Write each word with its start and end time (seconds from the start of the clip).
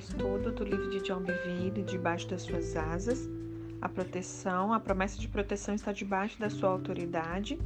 estudo 0.00 0.50
do 0.50 0.64
livro 0.64 0.88
de 0.88 1.00
John 1.02 1.20
Bevere, 1.20 1.82
Debaixo 1.82 2.26
das 2.26 2.42
Suas 2.42 2.74
Asas. 2.74 3.28
A 3.82 3.88
proteção, 3.88 4.72
a 4.72 4.80
promessa 4.80 5.18
de 5.18 5.28
proteção 5.28 5.74
está 5.74 5.92
debaixo 5.92 6.40
da 6.40 6.48
sua 6.48 6.70
autoridade. 6.70 7.58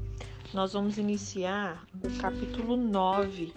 Nós 0.52 0.72
vamos 0.72 0.98
iniciar 0.98 1.84
o 2.02 2.18
capítulo 2.18 2.76
9 2.76 3.52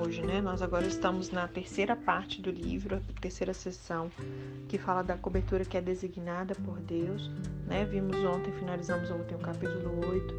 hoje, 0.00 0.22
né? 0.22 0.40
Nós 0.40 0.62
agora 0.62 0.86
estamos 0.86 1.30
na 1.30 1.48
terceira 1.48 1.96
parte 1.96 2.40
do 2.40 2.52
livro, 2.52 2.96
a 2.96 3.20
terceira 3.20 3.52
sessão, 3.52 4.10
que 4.68 4.78
fala 4.78 5.02
da 5.02 5.16
cobertura 5.16 5.64
que 5.64 5.76
é 5.76 5.80
designada 5.80 6.54
por 6.54 6.78
Deus, 6.80 7.28
né? 7.66 7.84
Vimos 7.84 8.16
ontem, 8.18 8.52
finalizamos 8.52 9.10
ontem 9.10 9.34
o 9.34 9.38
capítulo 9.38 10.06
8, 10.08 10.34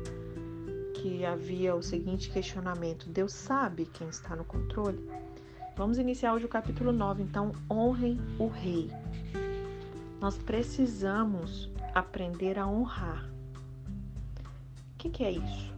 que 0.93 1.25
havia 1.25 1.75
o 1.75 1.83
seguinte 1.83 2.29
questionamento: 2.29 3.09
Deus 3.09 3.33
sabe 3.33 3.85
quem 3.85 4.07
está 4.07 4.33
no 4.33 4.45
controle? 4.45 5.24
Vamos 5.75 5.97
iniciar 5.97 6.33
hoje 6.33 6.45
o 6.45 6.49
capítulo 6.49 6.93
9, 6.93 7.21
então, 7.21 7.51
honrem 7.69 8.17
o 8.39 8.47
rei. 8.47 8.89
Nós 10.21 10.37
precisamos 10.37 11.69
aprender 11.93 12.57
a 12.57 12.65
honrar. 12.65 13.29
O 14.93 14.97
que, 14.97 15.09
que 15.09 15.23
é 15.25 15.31
isso? 15.31 15.73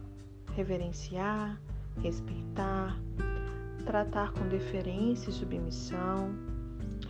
Reverenciar, 0.54 1.60
respeitar, 2.00 2.96
tratar 3.84 4.30
com 4.30 4.48
deferência 4.48 5.30
e 5.30 5.32
submissão, 5.32 6.32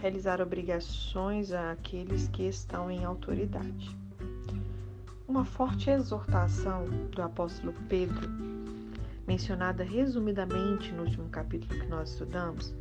realizar 0.00 0.40
obrigações 0.40 1.52
àqueles 1.52 2.28
que 2.28 2.44
estão 2.44 2.90
em 2.90 3.04
autoridade. 3.04 3.94
Uma 5.28 5.44
forte 5.44 5.90
exortação 5.90 6.86
do 7.12 7.20
apóstolo 7.20 7.74
Pedro 7.86 8.48
mencionada 9.28 9.84
resumidamente 9.84 10.90
no 10.90 11.02
último 11.02 11.28
capítulo 11.28 11.78
que 11.78 11.86
nós 11.86 12.12
estudamos, 12.12 12.74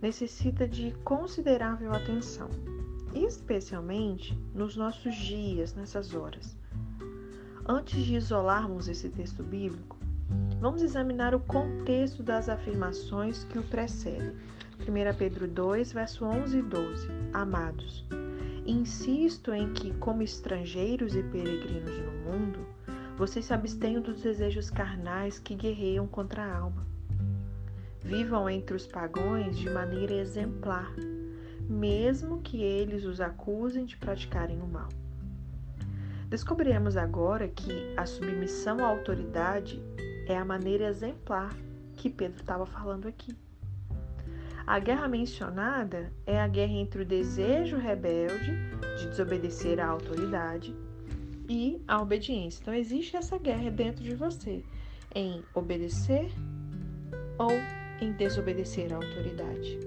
necessita 0.00 0.66
de 0.66 0.92
considerável 1.04 1.92
atenção, 1.92 2.48
especialmente 3.14 4.36
nos 4.54 4.76
nossos 4.76 5.14
dias, 5.14 5.74
nessas 5.74 6.14
horas. 6.14 6.56
Antes 7.66 8.04
de 8.04 8.16
isolarmos 8.16 8.88
esse 8.88 9.08
texto 9.10 9.42
bíblico, 9.42 9.98
vamos 10.60 10.82
examinar 10.82 11.34
o 11.34 11.40
contexto 11.40 12.22
das 12.22 12.48
afirmações 12.48 13.44
que 13.44 13.58
o 13.58 13.62
precedem. 13.62 14.34
1 14.80 15.16
Pedro 15.18 15.46
2, 15.46 15.92
verso 15.92 16.24
11 16.24 16.58
e 16.58 16.62
12. 16.62 17.08
Amados, 17.34 18.06
insisto 18.66 19.52
em 19.52 19.72
que, 19.74 19.92
como 19.94 20.22
estrangeiros 20.22 21.14
e 21.14 21.22
peregrinos 21.22 21.98
no 21.98 22.12
mundo, 22.32 22.66
vocês 23.16 23.44
se 23.44 23.52
abstenham 23.52 24.00
dos 24.00 24.22
desejos 24.22 24.70
carnais 24.70 25.38
que 25.38 25.54
guerreiam 25.54 26.06
contra 26.06 26.42
a 26.42 26.56
alma. 26.56 26.86
Vivam 28.10 28.50
entre 28.50 28.74
os 28.74 28.88
pagões 28.88 29.56
de 29.56 29.70
maneira 29.70 30.14
exemplar, 30.14 30.92
mesmo 31.68 32.42
que 32.42 32.60
eles 32.60 33.04
os 33.04 33.20
acusem 33.20 33.84
de 33.84 33.96
praticarem 33.96 34.60
o 34.60 34.66
mal. 34.66 34.88
Descobriremos 36.28 36.96
agora 36.96 37.46
que 37.46 37.94
a 37.96 38.04
submissão 38.06 38.84
à 38.84 38.88
autoridade 38.88 39.80
é 40.26 40.36
a 40.36 40.44
maneira 40.44 40.88
exemplar 40.88 41.54
que 41.94 42.10
Pedro 42.10 42.40
estava 42.40 42.66
falando 42.66 43.06
aqui. 43.06 43.32
A 44.66 44.80
guerra 44.80 45.06
mencionada 45.06 46.12
é 46.26 46.40
a 46.40 46.48
guerra 46.48 46.72
entre 46.72 47.02
o 47.02 47.06
desejo 47.06 47.76
rebelde 47.76 48.50
de 48.98 49.08
desobedecer 49.08 49.78
à 49.78 49.86
autoridade 49.86 50.74
e 51.48 51.80
a 51.86 52.02
obediência. 52.02 52.60
Então, 52.60 52.74
existe 52.74 53.16
essa 53.16 53.38
guerra 53.38 53.70
dentro 53.70 54.02
de 54.02 54.16
você 54.16 54.64
em 55.14 55.44
obedecer 55.54 56.28
ou 57.38 57.52
em 58.00 58.12
desobedecer 58.12 58.92
à 58.92 58.96
autoridade. 58.96 59.78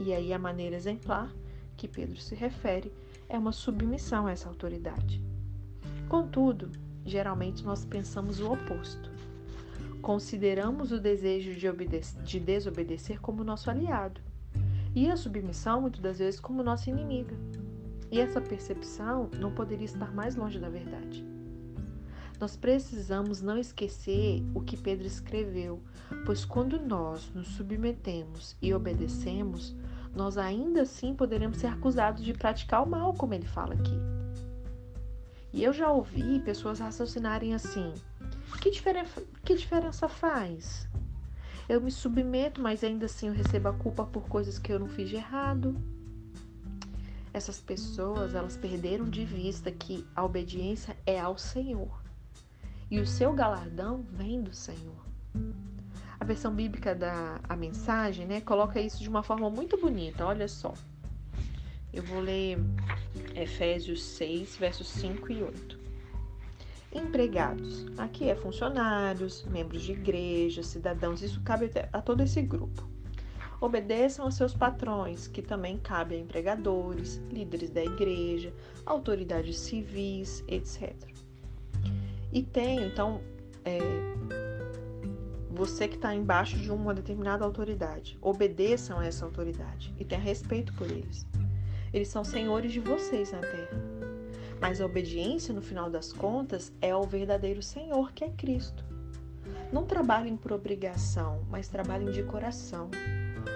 E 0.00 0.12
aí, 0.12 0.32
a 0.32 0.38
maneira 0.38 0.76
exemplar 0.76 1.32
que 1.76 1.88
Pedro 1.88 2.16
se 2.16 2.34
refere 2.34 2.92
é 3.28 3.38
uma 3.38 3.52
submissão 3.52 4.26
a 4.26 4.32
essa 4.32 4.48
autoridade. 4.48 5.22
Contudo, 6.08 6.70
geralmente 7.04 7.64
nós 7.64 7.84
pensamos 7.84 8.40
o 8.40 8.52
oposto. 8.52 9.10
Consideramos 10.00 10.92
o 10.92 11.00
desejo 11.00 11.54
de, 11.54 12.00
de 12.24 12.40
desobedecer 12.40 13.20
como 13.20 13.42
nosso 13.42 13.70
aliado 13.70 14.20
e 14.94 15.10
a 15.10 15.16
submissão, 15.16 15.80
muitas 15.80 16.00
das 16.00 16.18
vezes, 16.18 16.38
como 16.38 16.62
nossa 16.62 16.88
inimiga. 16.88 17.34
E 18.10 18.20
essa 18.20 18.40
percepção 18.40 19.28
não 19.40 19.52
poderia 19.52 19.86
estar 19.86 20.14
mais 20.14 20.36
longe 20.36 20.58
da 20.58 20.68
verdade. 20.68 21.33
Nós 22.40 22.56
precisamos 22.56 23.40
não 23.40 23.56
esquecer 23.56 24.42
o 24.54 24.60
que 24.60 24.76
Pedro 24.76 25.06
escreveu, 25.06 25.80
pois 26.26 26.44
quando 26.44 26.80
nós 26.80 27.30
nos 27.32 27.48
submetemos 27.48 28.56
e 28.60 28.74
obedecemos, 28.74 29.74
nós 30.14 30.36
ainda 30.36 30.82
assim 30.82 31.14
poderemos 31.14 31.58
ser 31.58 31.68
acusados 31.68 32.24
de 32.24 32.32
praticar 32.32 32.82
o 32.82 32.88
mal, 32.88 33.14
como 33.14 33.34
ele 33.34 33.46
fala 33.46 33.74
aqui. 33.74 33.98
E 35.52 35.62
eu 35.62 35.72
já 35.72 35.90
ouvi 35.90 36.40
pessoas 36.40 36.80
raciocinarem 36.80 37.54
assim: 37.54 37.94
que 38.60 38.70
diferença, 38.70 39.22
que 39.44 39.54
diferença 39.54 40.08
faz? 40.08 40.88
Eu 41.68 41.80
me 41.80 41.90
submeto, 41.90 42.60
mas 42.60 42.82
ainda 42.84 43.06
assim 43.06 43.28
eu 43.28 43.32
recebo 43.32 43.68
a 43.68 43.72
culpa 43.72 44.04
por 44.04 44.28
coisas 44.28 44.58
que 44.58 44.72
eu 44.72 44.78
não 44.78 44.88
fiz 44.88 45.08
de 45.08 45.16
errado. 45.16 45.80
Essas 47.32 47.60
pessoas, 47.60 48.34
elas 48.34 48.56
perderam 48.56 49.08
de 49.08 49.24
vista 49.24 49.70
que 49.70 50.06
a 50.14 50.24
obediência 50.24 50.96
é 51.06 51.18
ao 51.18 51.38
Senhor. 51.38 52.03
E 52.90 53.00
o 53.00 53.06
seu 53.06 53.32
galardão 53.32 54.04
vem 54.12 54.42
do 54.42 54.54
Senhor. 54.54 55.04
A 56.20 56.24
versão 56.24 56.54
bíblica 56.54 56.94
da 56.94 57.40
a 57.48 57.56
mensagem, 57.56 58.26
né, 58.26 58.40
coloca 58.40 58.80
isso 58.80 59.02
de 59.02 59.08
uma 59.08 59.22
forma 59.22 59.50
muito 59.50 59.76
bonita. 59.76 60.24
Olha 60.24 60.48
só. 60.48 60.74
Eu 61.92 62.02
vou 62.02 62.20
ler 62.20 62.58
Efésios 63.34 64.02
6, 64.02 64.56
versos 64.56 64.88
5 64.88 65.32
e 65.32 65.42
8. 65.42 65.78
Empregados. 66.92 67.86
Aqui 67.98 68.28
é 68.28 68.34
funcionários, 68.34 69.44
membros 69.44 69.82
de 69.82 69.92
igreja, 69.92 70.62
cidadãos, 70.62 71.22
isso 71.22 71.40
cabe 71.42 71.70
a 71.92 72.00
todo 72.00 72.22
esse 72.22 72.42
grupo. 72.42 72.88
Obedeçam 73.60 74.24
aos 74.24 74.34
seus 74.34 74.54
patrões, 74.54 75.26
que 75.26 75.40
também 75.40 75.78
cabem 75.78 76.18
a 76.18 76.22
empregadores, 76.22 77.16
líderes 77.30 77.70
da 77.70 77.82
igreja, 77.82 78.52
autoridades 78.84 79.58
civis, 79.58 80.44
etc. 80.48 81.13
E 82.34 82.42
tem, 82.42 82.84
então, 82.84 83.20
é, 83.64 83.78
você 85.50 85.86
que 85.86 85.94
está 85.94 86.12
embaixo 86.12 86.58
de 86.58 86.70
uma 86.70 86.92
determinada 86.92 87.44
autoridade, 87.44 88.18
obedeçam 88.20 88.98
a 88.98 89.06
essa 89.06 89.24
autoridade 89.24 89.94
e 89.98 90.04
tenha 90.04 90.20
respeito 90.20 90.74
por 90.74 90.90
eles. 90.90 91.24
Eles 91.92 92.08
são 92.08 92.24
senhores 92.24 92.72
de 92.72 92.80
vocês 92.80 93.30
na 93.30 93.38
terra. 93.38 93.80
Mas 94.60 94.80
a 94.80 94.86
obediência, 94.86 95.54
no 95.54 95.62
final 95.62 95.88
das 95.88 96.12
contas, 96.12 96.72
é 96.80 96.90
ao 96.90 97.04
verdadeiro 97.04 97.62
Senhor, 97.62 98.12
que 98.12 98.24
é 98.24 98.30
Cristo. 98.30 98.84
Não 99.72 99.84
trabalhem 99.84 100.36
por 100.36 100.52
obrigação, 100.52 101.44
mas 101.48 101.68
trabalhem 101.68 102.10
de 102.10 102.24
coração 102.24 102.90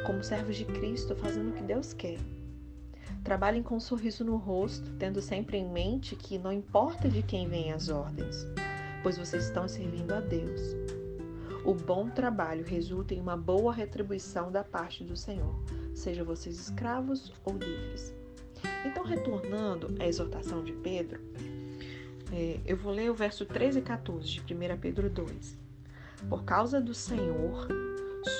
como 0.06 0.22
servos 0.22 0.56
de 0.56 0.64
Cristo, 0.64 1.16
fazendo 1.16 1.50
o 1.50 1.52
que 1.52 1.62
Deus 1.62 1.92
quer. 1.92 2.18
Trabalhem 3.24 3.62
com 3.62 3.76
um 3.76 3.80
sorriso 3.80 4.24
no 4.24 4.36
rosto, 4.36 4.90
tendo 4.98 5.20
sempre 5.20 5.56
em 5.56 5.68
mente 5.68 6.14
que 6.14 6.38
não 6.38 6.52
importa 6.52 7.08
de 7.08 7.22
quem 7.22 7.48
vêm 7.48 7.72
as 7.72 7.88
ordens, 7.88 8.46
pois 9.08 9.16
vocês 9.16 9.44
estão 9.44 9.66
servindo 9.66 10.12
a 10.12 10.20
Deus. 10.20 10.76
O 11.64 11.72
bom 11.72 12.10
trabalho 12.10 12.62
resulta 12.62 13.14
em 13.14 13.20
uma 13.22 13.38
boa 13.38 13.72
retribuição 13.72 14.52
da 14.52 14.62
parte 14.62 15.02
do 15.02 15.16
Senhor, 15.16 15.58
seja 15.94 16.22
vocês 16.22 16.60
escravos 16.60 17.32
ou 17.42 17.54
livres. 17.54 18.14
Então, 18.84 19.02
retornando 19.02 19.94
à 19.98 20.06
exortação 20.06 20.62
de 20.62 20.74
Pedro, 20.74 21.22
é, 22.30 22.60
eu 22.66 22.76
vou 22.76 22.92
ler 22.92 23.10
o 23.10 23.14
verso 23.14 23.46
13 23.46 23.78
e 23.78 23.82
14 23.82 24.40
de 24.40 24.54
1 24.54 24.58
Pedro 24.78 25.08
2. 25.08 25.56
Por 26.28 26.44
causa 26.44 26.78
do 26.78 26.92
Senhor, 26.92 27.66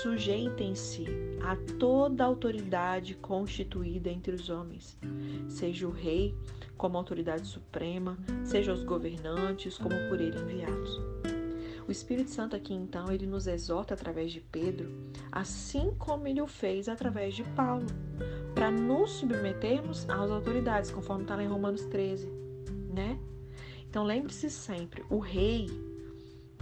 sujeitem-se 0.03 1.07
a 1.41 1.57
toda 1.79 2.25
autoridade 2.25 3.15
constituída 3.15 4.11
entre 4.11 4.35
os 4.35 4.51
homens, 4.51 4.99
seja 5.49 5.89
o 5.89 5.91
rei 5.91 6.35
como 6.79 6.97
autoridade 6.97 7.47
suprema, 7.47 8.17
seja 8.45 8.73
os 8.73 8.85
governantes 8.85 9.77
como 9.77 9.95
por 10.09 10.21
ele 10.21 10.39
enviados. 10.39 10.99
O 11.89 11.91
Espírito 11.91 12.31
Santo 12.31 12.55
aqui 12.55 12.73
então 12.73 13.11
ele 13.11 13.27
nos 13.27 13.47
exorta 13.47 13.95
através 13.95 14.31
de 14.31 14.41
Pedro, 14.41 14.91
assim 15.33 15.95
como 15.99 16.29
ele 16.29 16.41
o 16.41 16.47
fez 16.47 16.89
através 16.89 17.35
de 17.35 17.43
Paulo, 17.43 17.87
para 18.55 18.71
nos 18.71 19.13
submetermos 19.13 20.09
às 20.09 20.31
autoridades, 20.31 20.91
conforme 20.91 21.23
está 21.23 21.35
lá 21.35 21.43
em 21.43 21.49
Romanos 21.49 21.85
13, 21.87 22.31
né? 22.93 23.19
Então 23.89 24.05
lembre-se 24.05 24.51
sempre, 24.51 25.03
o 25.09 25.19
rei 25.19 25.67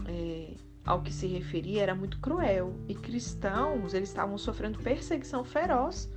é, 0.07 0.55
ao 0.85 1.03
que 1.03 1.13
se 1.13 1.27
referia 1.27 1.83
era 1.83 1.95
muito 1.95 2.21
cruel 2.21 2.73
e 2.89 2.95
cristãos 2.95 3.93
eles 3.93 4.09
estavam 4.09 4.39
sofrendo 4.39 4.79
perseguição 4.79 5.45
feroz 5.45 6.09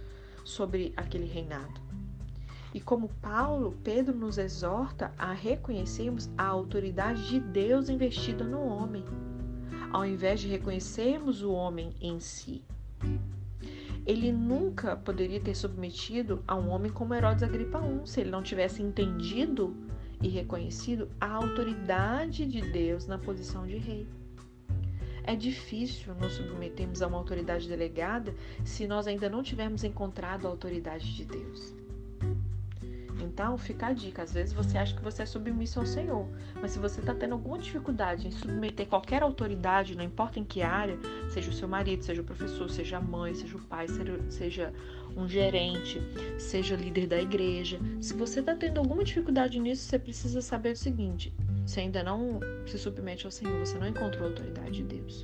sobre 0.44 0.94
aquele 0.96 1.26
reinado. 1.26 1.89
E 2.74 2.80
como 2.80 3.10
Paulo, 3.22 3.78
Pedro 3.84 4.16
nos 4.16 4.38
exorta 4.38 5.12
a 5.18 5.34
reconhecermos 5.34 6.30
a 6.38 6.46
autoridade 6.46 7.28
de 7.28 7.40
Deus 7.40 7.90
investida 7.90 8.44
no 8.44 8.62
homem, 8.62 9.04
ao 9.92 10.06
invés 10.06 10.40
de 10.40 10.48
reconhecermos 10.48 11.42
o 11.42 11.52
homem 11.52 11.94
em 12.00 12.20
si. 12.20 12.64
ele 14.06 14.32
nunca 14.32 14.96
poderia 14.96 15.40
ter 15.40 15.56
submetido 15.56 16.44
a 16.48 16.56
um 16.56 16.70
homem 16.70 16.92
como 16.92 17.14
Herodes 17.14 17.44
Agripa 17.44 17.80
I 17.80 18.08
se 18.08 18.22
ele 18.22 18.32
não 18.32 18.42
tivesse 18.42 18.82
entendido 18.82 19.76
e 20.22 20.28
reconhecido 20.28 21.10
a 21.20 21.32
autoridade 21.32 22.46
de 22.46 22.62
Deus 22.62 23.08
na 23.08 23.18
posição 23.18 23.66
de 23.66 23.78
rei. 23.78 24.08
É 25.24 25.36
difícil 25.36 26.16
nos 26.16 26.34
submetermos 26.34 27.02
a 27.02 27.08
uma 27.08 27.18
autoridade 27.18 27.68
delegada 27.68 28.34
se 28.66 28.88
nós 28.88 29.06
ainda 29.06 29.30
não 29.30 29.44
tivermos 29.44 29.84
encontrado 29.84 30.48
a 30.48 30.50
autoridade 30.50 31.16
de 31.16 31.26
Deus. 31.26 31.79
Então, 33.30 33.58
fica 33.60 33.88
a 33.88 33.94
dica. 33.94 34.24
Às 34.24 34.34
vezes 34.34 34.54
você 34.54 34.78
acha 34.78 34.96
que 34.96 35.04
você 35.04 35.22
é 35.22 35.26
submisso 35.26 35.80
ao 35.80 35.86
Senhor, 35.86 36.28
mas 36.60 36.72
se 36.72 36.80
você 36.80 37.00
está 37.00 37.14
tendo 37.14 37.34
alguma 37.34 37.60
dificuldade 37.60 38.28
em 38.28 38.32
submeter 38.32 38.88
qualquer 38.88 39.22
autoridade, 39.22 39.96
não 39.96 40.04
importa 40.04 40.40
em 40.40 40.44
que 40.44 40.64
área, 40.64 40.98
seja 41.30 41.52
o 41.52 41.54
seu 41.54 41.68
marido, 41.68 42.04
seja 42.04 42.22
o 42.22 42.26
professor, 42.26 42.70
seja 42.70 42.98
a 42.98 43.02
mãe, 43.02 43.36
seja 43.36 43.56
o 43.56 43.62
pai, 43.62 43.86
seja 44.30 44.74
um 45.16 45.28
gerente, 45.28 46.02
seja 46.40 46.76
líder 46.76 47.06
da 47.06 47.22
igreja, 47.22 47.80
se 48.02 48.14
você 48.16 48.40
está 48.40 48.56
tendo 48.56 48.80
alguma 48.80 49.04
dificuldade 49.04 49.60
nisso, 49.60 49.84
você 49.84 50.00
precisa 50.00 50.42
saber 50.42 50.74
o 50.74 50.78
seguinte: 50.78 51.32
você 51.66 51.82
ainda 51.82 52.02
não 52.02 52.40
se 52.66 52.80
submete 52.80 53.26
ao 53.26 53.32
Senhor, 53.32 53.60
você 53.60 53.78
não 53.78 53.88
encontrou 53.88 54.24
a 54.26 54.30
autoridade 54.30 54.72
de 54.72 54.84
Deus. 54.84 55.24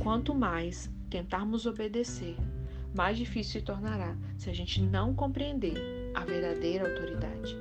Quanto 0.00 0.34
mais 0.34 0.90
tentarmos 1.08 1.66
obedecer, 1.66 2.36
mais 2.94 3.16
difícil 3.16 3.60
se 3.60 3.66
tornará 3.66 4.16
se 4.36 4.50
a 4.50 4.52
gente 4.52 4.82
não 4.82 5.14
compreender 5.14 5.95
a 6.16 6.24
verdadeira 6.24 6.88
autoridade. 6.88 7.54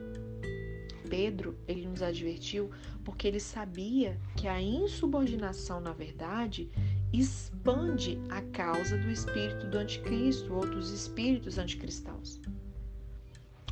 Pedro, 1.10 1.58
ele 1.68 1.86
nos 1.86 2.02
advertiu 2.02 2.72
porque 3.04 3.28
ele 3.28 3.40
sabia 3.40 4.18
que 4.36 4.48
a 4.48 4.60
insubordinação, 4.60 5.80
na 5.80 5.92
verdade, 5.92 6.72
expande 7.14 8.18
a 8.30 8.42
causa 8.42 8.98
do 8.98 9.12
espírito 9.12 9.68
do 9.68 9.78
anticristo 9.78 10.54
ou 10.54 10.66
dos 10.66 10.90
espíritos 10.90 11.58
anticristãos. 11.58 12.40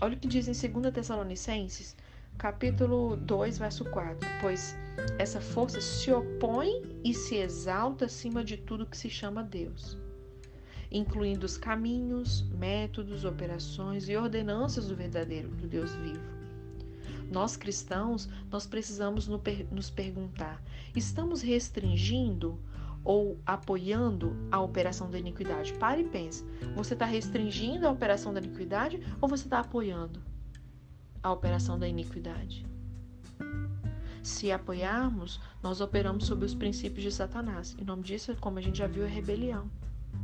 Olha 0.02 0.16
o 0.16 0.20
que 0.20 0.28
diz 0.28 0.48
em 0.48 0.72
2 0.72 0.94
Tessalonicenses, 0.94 1.96
capítulo 2.38 3.16
2, 3.16 3.58
verso 3.58 3.86
4. 3.86 4.30
Pois 4.42 4.76
essa 5.18 5.40
força 5.40 5.80
se 5.80 6.12
opõe 6.12 7.00
e 7.04 7.14
se 7.14 7.38
exalta 7.38 8.06
acima 8.06 8.44
de 8.44 8.58
tudo 8.58 8.86
que 8.86 8.98
se 8.98 9.10
chama 9.10 9.44
Deus 9.44 9.98
incluindo 10.94 11.46
os 11.48 11.58
caminhos, 11.58 12.44
métodos, 12.52 13.26
operações 13.26 14.08
e 14.08 14.16
ordenanças 14.16 14.88
do 14.88 14.96
verdadeiro, 14.96 15.50
do 15.50 15.68
Deus 15.68 15.92
vivo. 15.96 16.22
Nós 17.32 17.58
cristãos, 17.58 18.30
nós 18.52 18.68
precisamos 18.68 19.28
nos 19.28 19.90
perguntar: 19.90 20.62
estamos 20.96 21.42
restringindo 21.42 22.60
ou 23.04 23.40
apoiando 23.46 24.38
a 24.52 24.62
operação 24.62 25.10
da 25.10 25.18
iniquidade? 25.18 25.74
Pare 25.74 26.04
e 26.04 26.08
pense. 26.08 26.46
Você 26.76 26.94
está 26.94 27.06
restringindo 27.06 27.88
a 27.88 27.92
operação 27.92 28.32
da 28.32 28.40
iniquidade 28.40 29.02
ou 29.20 29.28
você 29.28 29.46
está 29.46 29.60
apoiando 29.60 30.22
a 31.24 31.32
operação 31.32 31.80
da 31.80 31.88
iniquidade? 31.88 32.66
Se 34.22 34.52
apoiarmos, 34.52 35.42
nós 35.62 35.82
operamos 35.82 36.28
sob 36.28 36.46
os 36.46 36.54
princípios 36.54 37.04
de 37.04 37.12
Satanás. 37.12 37.76
Em 37.78 37.84
nome 37.84 38.04
disso, 38.04 38.34
como 38.40 38.60
a 38.60 38.62
gente 38.62 38.78
já 38.78 38.88
viu, 38.88 39.04
é 39.04 39.10
rebelião 39.10 39.70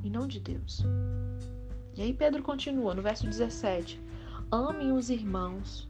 e 0.04 0.10
não 0.10 0.28
de 0.28 0.40
Deus. 0.40 0.84
E 1.96 2.01
aí 2.01 2.13
Pedro 2.13 2.42
continua 2.42 2.94
no 2.94 3.01
verso 3.01 3.25
17: 3.25 4.01
Amem 4.51 4.92
os 4.92 5.10
irmãos, 5.10 5.88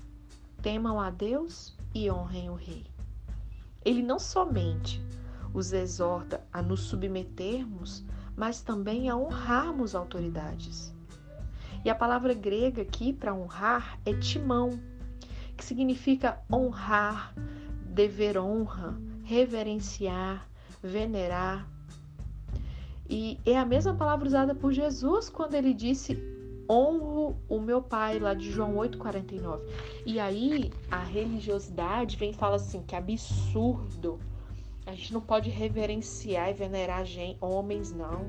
temam 0.62 1.00
a 1.00 1.10
Deus 1.10 1.78
e 1.94 2.10
honrem 2.10 2.50
o 2.50 2.56
rei. 2.56 2.86
Ele 3.84 4.02
não 4.02 4.20
somente 4.20 5.02
os 5.54 5.74
exorta 5.74 6.44
a 6.52 6.62
nos 6.62 6.82
submetermos, 6.82 8.04
mas 8.36 8.62
também 8.62 9.10
a 9.10 9.16
honrarmos 9.16 9.96
autoridades. 9.96 10.94
E 11.84 11.90
a 11.90 11.96
palavra 11.96 12.34
grega 12.34 12.82
aqui 12.82 13.14
para 13.14 13.34
honrar 13.34 14.00
é 14.06 14.14
timão, 14.14 14.80
que 15.56 15.64
significa 15.64 16.42
honrar, 16.52 17.34
dever 17.86 18.38
honra, 18.38 18.96
reverenciar, 19.24 20.48
venerar, 20.82 21.68
e 23.10 23.40
é 23.44 23.58
a 23.58 23.66
mesma 23.66 23.96
palavra 23.96 24.28
usada 24.28 24.54
por 24.54 24.72
Jesus 24.72 25.30
quando 25.30 25.56
ele 25.56 25.74
disse: 25.74 26.22
honro 26.70 27.36
o 27.50 27.60
meu 27.60 27.82
pai, 27.82 28.20
lá 28.20 28.36
de 28.36 28.52
João 28.52 28.76
8,49. 28.76 29.62
E 30.06 30.20
aí 30.20 30.72
a 30.92 31.04
religiosidade 31.04 32.16
vem 32.16 32.30
e 32.30 32.36
fala 32.36 32.58
assim: 32.58 32.84
que 32.84 32.96
absurdo. 32.96 34.20
A 34.86 34.92
gente 34.92 35.14
não 35.14 35.22
pode 35.22 35.50
reverenciar 35.50 36.50
e 36.50 36.54
venerar 36.54 37.04
gente, 37.06 37.38
homens, 37.42 37.92
não. 37.92 38.28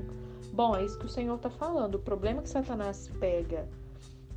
Bom, 0.51 0.75
é 0.75 0.83
isso 0.83 0.97
que 0.97 1.05
o 1.05 1.09
Senhor 1.09 1.35
está 1.35 1.49
falando. 1.49 1.95
O 1.95 1.99
problema 1.99 2.39
é 2.39 2.43
que 2.43 2.49
Satanás 2.49 3.09
pega 3.19 3.67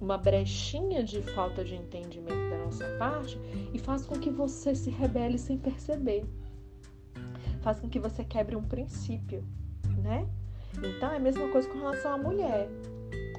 uma 0.00 0.18
brechinha 0.18 1.02
de 1.02 1.22
falta 1.22 1.64
de 1.64 1.74
entendimento 1.74 2.50
da 2.50 2.58
nossa 2.64 2.88
parte 2.98 3.38
e 3.72 3.78
faz 3.78 4.06
com 4.06 4.18
que 4.18 4.30
você 4.30 4.74
se 4.74 4.90
rebele 4.90 5.38
sem 5.38 5.58
perceber. 5.58 6.24
Faz 7.62 7.80
com 7.80 7.88
que 7.88 7.98
você 7.98 8.24
quebre 8.24 8.56
um 8.56 8.62
princípio 8.62 9.44
né? 10.04 10.28
Então 10.78 11.10
é 11.10 11.16
a 11.16 11.20
mesma 11.20 11.48
coisa 11.48 11.68
com 11.68 11.78
relação 11.78 12.12
à 12.12 12.18
mulher, 12.18 12.68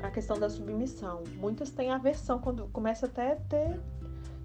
a 0.01 0.09
questão 0.09 0.37
da 0.37 0.49
submissão. 0.49 1.23
Muitas 1.35 1.69
têm 1.69 1.91
aversão 1.91 2.39
quando 2.39 2.67
começa 2.67 3.05
até 3.05 3.33
a 3.33 3.35
ter 3.35 3.79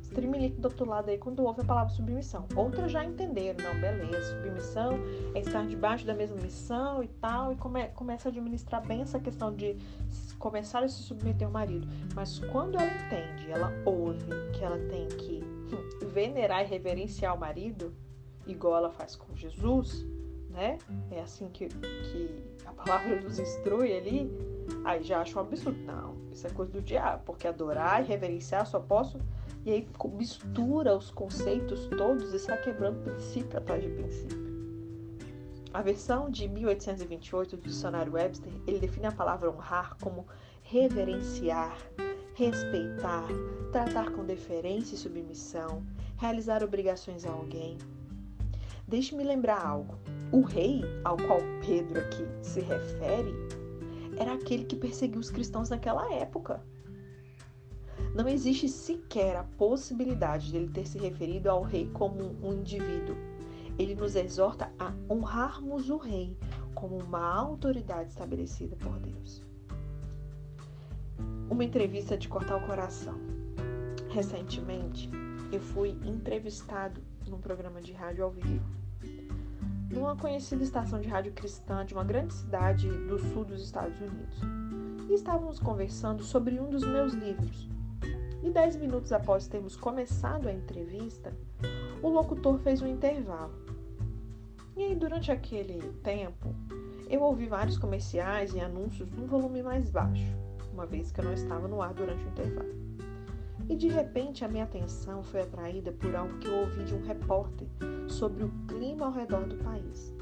streaming 0.03 0.49
do 0.51 0.67
outro 0.67 0.89
lado 0.89 1.09
aí 1.09 1.19
quando 1.19 1.43
ouve 1.45 1.61
a 1.61 1.65
palavra 1.65 1.93
submissão. 1.95 2.47
Outras 2.55 2.91
já 2.91 3.05
entenderam, 3.05 3.65
não, 3.65 3.81
beleza, 3.81 4.35
submissão 4.35 4.99
é 5.35 5.41
estar 5.41 5.67
debaixo 5.67 6.05
da 6.05 6.15
mesma 6.15 6.37
missão 6.37 7.03
e 7.03 7.09
tal, 7.09 7.53
e 7.53 7.57
come, 7.57 7.89
começa 7.91 8.29
a 8.29 8.31
administrar 8.31 8.85
bem 8.87 9.03
essa 9.03 9.21
questão 9.21 9.55
de 9.55 9.77
começar 10.39 10.83
a 10.83 10.89
se 10.89 11.03
submeter 11.03 11.47
ao 11.47 11.53
marido. 11.53 11.87
Mas 12.15 12.39
quando 12.39 12.77
ela 12.77 12.91
entende, 12.91 13.51
ela 13.51 13.73
ouve 13.85 14.27
que 14.53 14.65
ela 14.65 14.79
tem 14.89 15.07
que 15.09 15.43
venerar 16.13 16.65
e 16.65 16.67
reverenciar 16.67 17.35
o 17.37 17.39
marido, 17.39 17.95
igual 18.47 18.77
ela 18.77 18.91
faz 18.91 19.15
com 19.15 19.35
Jesus, 19.37 20.05
né? 20.50 20.79
É 21.11 21.20
assim 21.20 21.49
que, 21.49 21.69
que 21.69 22.43
a 22.67 22.73
palavra 22.73 23.20
nos 23.20 23.38
instrui 23.38 23.97
ali. 23.97 24.31
Aí 24.85 25.02
já 25.02 25.20
acho 25.20 25.38
um 25.38 25.43
absurdo. 25.43 25.79
Não, 25.85 26.17
isso 26.31 26.47
é 26.47 26.50
coisa 26.50 26.73
do 26.73 26.81
diabo, 26.81 27.23
porque 27.25 27.47
adorar 27.47 28.02
e 28.02 28.06
reverenciar 28.06 28.67
só 28.67 28.81
posso. 28.81 29.19
E 29.64 29.70
aí 29.70 29.88
mistura 30.12 30.97
os 30.97 31.11
conceitos 31.11 31.87
todos 31.97 32.32
e 32.32 32.37
está 32.37 32.56
quebrando 32.56 33.02
princípio 33.02 33.58
atrás 33.58 33.83
de 33.83 33.90
princípio. 33.90 34.50
A 35.73 35.83
versão 35.83 36.30
de 36.30 36.49
1828 36.49 37.57
do 37.57 37.62
dicionário 37.62 38.14
Webster, 38.14 38.52
ele 38.66 38.80
define 38.80 39.07
a 39.07 39.12
palavra 39.12 39.50
honrar 39.50 39.97
como 40.00 40.26
reverenciar, 40.62 41.76
respeitar, 42.35 43.28
tratar 43.71 44.11
com 44.11 44.25
deferência 44.25 44.95
e 44.95 44.99
submissão, 44.99 45.85
realizar 46.16 46.64
obrigações 46.64 47.25
a 47.25 47.30
alguém, 47.30 47.78
Deixe-me 48.90 49.23
lembrar 49.23 49.64
algo. 49.64 49.97
O 50.33 50.43
rei 50.43 50.83
ao 51.03 51.17
qual 51.17 51.41
Pedro 51.67 51.99
aqui 51.99 52.25
se 52.41 52.61
refere 52.61 53.35
era 54.17 54.35
aquele 54.35 54.65
que 54.65 54.77
perseguiu 54.77 55.19
os 55.19 55.29
cristãos 55.29 55.71
naquela 55.71 56.09
época. 56.15 56.63
Não 58.15 58.29
existe 58.29 58.69
sequer 58.69 59.35
a 59.35 59.43
possibilidade 59.43 60.53
dele 60.53 60.69
ter 60.69 60.87
se 60.87 60.99
referido 60.99 61.51
ao 61.51 61.63
rei 61.63 61.91
como 61.93 62.37
um 62.45 62.53
indivíduo. 62.53 63.17
Ele 63.77 63.97
nos 63.97 64.15
exorta 64.15 64.73
a 64.79 64.93
honrarmos 65.13 65.91
o 65.91 65.97
rei 65.97 66.37
como 66.77 66.97
uma 66.97 67.35
autoridade 67.35 68.11
estabelecida 68.11 68.77
por 68.77 69.01
Deus. 69.01 69.45
Uma 71.51 71.65
entrevista 71.65 72.17
de 72.17 72.29
cortar 72.29 72.57
o 72.57 72.67
coração. 72.69 73.19
Recentemente, 74.11 75.11
eu 75.51 75.61
fui 75.61 75.91
entrevistado 76.05 77.03
num 77.27 77.41
programa 77.41 77.81
de 77.81 77.93
rádio 77.93 78.23
ao 78.23 78.31
vivo 78.31 78.81
numa 79.90 80.16
conhecida 80.16 80.62
estação 80.62 81.00
de 81.00 81.09
rádio 81.09 81.32
cristã 81.32 81.85
de 81.85 81.94
uma 81.94 82.04
grande 82.04 82.32
cidade 82.32 82.88
do 82.88 83.18
sul 83.18 83.44
dos 83.44 83.62
Estados 83.62 84.00
Unidos. 84.00 84.38
E 85.09 85.14
estávamos 85.14 85.59
conversando 85.59 86.23
sobre 86.23 86.61
um 86.61 86.70
dos 86.70 86.85
meus 86.85 87.12
livros. 87.12 87.68
E 88.42 88.50
dez 88.50 88.76
minutos 88.76 89.12
após 89.12 89.49
termos 89.49 89.76
começado 89.76 90.49
a 90.49 90.52
entrevista, 90.52 91.35
o 92.02 92.09
locutor 92.09 92.59
fez 92.61 92.80
um 92.80 92.87
intervalo. 92.87 93.52
E 94.76 94.85
aí, 94.85 94.94
durante 94.94 95.30
aquele 95.30 95.80
tempo, 96.02 96.54
eu 97.09 97.23
ouvi 97.23 97.47
vários 97.47 97.76
comerciais 97.76 98.54
e 98.54 98.61
anúncios 98.61 99.11
num 99.11 99.26
volume 99.26 99.62
mais 99.62 99.90
baixo, 99.90 100.32
uma 100.73 100.87
vez 100.87 101.11
que 101.11 101.20
eu 101.20 101.25
não 101.25 101.32
estava 101.35 101.68
no 101.68 101.82
ar 101.82 101.92
durante 101.92 102.25
o 102.25 102.28
intervalo. 102.28 102.80
E 103.71 103.77
de 103.77 103.87
repente 103.87 104.45
a 104.45 104.49
minha 104.49 104.65
atenção 104.65 105.23
foi 105.23 105.43
atraída 105.43 105.93
por 105.93 106.12
algo 106.17 106.37
que 106.39 106.49
eu 106.49 106.59
ouvi 106.59 106.83
de 106.83 106.93
um 106.93 107.07
repórter 107.07 107.69
sobre 108.09 108.43
o 108.43 108.50
clima 108.67 109.07
ao 109.07 109.12
redor 109.12 109.47
do 109.47 109.55
país. 109.59 110.12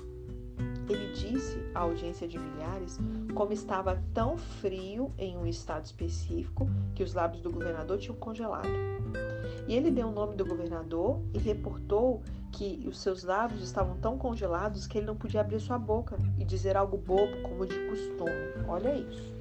Ele 0.86 1.12
disse 1.14 1.58
à 1.74 1.80
audiência 1.80 2.28
de 2.28 2.38
milhares 2.38 2.98
como 3.34 3.54
estava 3.54 4.04
tão 4.12 4.36
frio 4.36 5.14
em 5.16 5.34
um 5.34 5.46
estado 5.46 5.86
específico 5.86 6.68
que 6.94 7.02
os 7.02 7.14
lábios 7.14 7.40
do 7.40 7.50
governador 7.50 7.96
tinham 7.96 8.16
congelado. 8.16 8.68
E 9.66 9.74
ele 9.74 9.90
deu 9.90 10.08
o 10.08 10.12
nome 10.12 10.36
do 10.36 10.44
governador 10.44 11.18
e 11.32 11.38
reportou 11.38 12.22
que 12.52 12.84
os 12.86 13.00
seus 13.00 13.24
lábios 13.24 13.62
estavam 13.62 13.96
tão 13.96 14.18
congelados 14.18 14.86
que 14.86 14.98
ele 14.98 15.06
não 15.06 15.16
podia 15.16 15.40
abrir 15.40 15.58
sua 15.58 15.78
boca 15.78 16.18
e 16.38 16.44
dizer 16.44 16.76
algo 16.76 16.98
bobo 16.98 17.40
como 17.40 17.64
de 17.64 17.78
costume. 17.86 18.66
Olha 18.68 18.94
isso. 18.94 19.34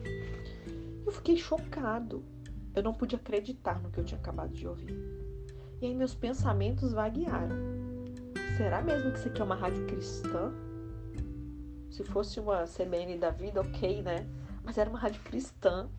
Eu 1.06 1.12
fiquei 1.12 1.36
chocado. 1.36 2.24
Eu 2.78 2.84
não 2.84 2.94
pude 2.94 3.16
acreditar 3.16 3.82
no 3.82 3.90
que 3.90 4.00
eu 4.00 4.04
tinha 4.04 4.20
acabado 4.20 4.54
de 4.54 4.68
ouvir. 4.68 4.96
E 5.82 5.88
aí 5.88 5.96
meus 5.96 6.14
pensamentos 6.14 6.94
vaguearam. 6.94 7.56
Será 8.56 8.84
mesmo 8.84 9.12
que 9.12 9.18
isso 9.18 9.30
aqui 9.30 9.42
é 9.42 9.44
uma 9.44 9.56
rádio 9.56 9.88
cristã? 9.88 10.54
Se 11.90 12.04
fosse 12.04 12.40
uma 12.40 12.66
CBN 12.66 13.18
da 13.18 13.32
vida, 13.32 13.62
ok, 13.62 14.04
né? 14.04 14.28
Mas 14.64 14.78
era 14.78 14.88
uma 14.88 15.00
rádio 15.00 15.20
cristã. 15.24 15.90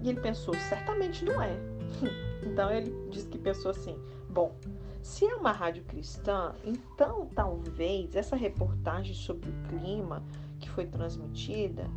E 0.00 0.10
ele 0.10 0.20
pensou, 0.20 0.54
certamente 0.54 1.24
não 1.24 1.42
é. 1.42 1.58
então 2.46 2.70
ele 2.70 2.94
disse 3.10 3.26
que 3.26 3.36
pensou 3.36 3.72
assim: 3.72 3.98
bom, 4.30 4.54
se 5.02 5.26
é 5.26 5.34
uma 5.34 5.50
rádio 5.50 5.82
cristã, 5.82 6.54
então 6.64 7.28
talvez 7.34 8.14
essa 8.14 8.36
reportagem 8.36 9.12
sobre 9.12 9.50
o 9.50 9.54
clima 9.68 10.22
que 10.60 10.70
foi 10.70 10.86
transmitida, 10.86 11.90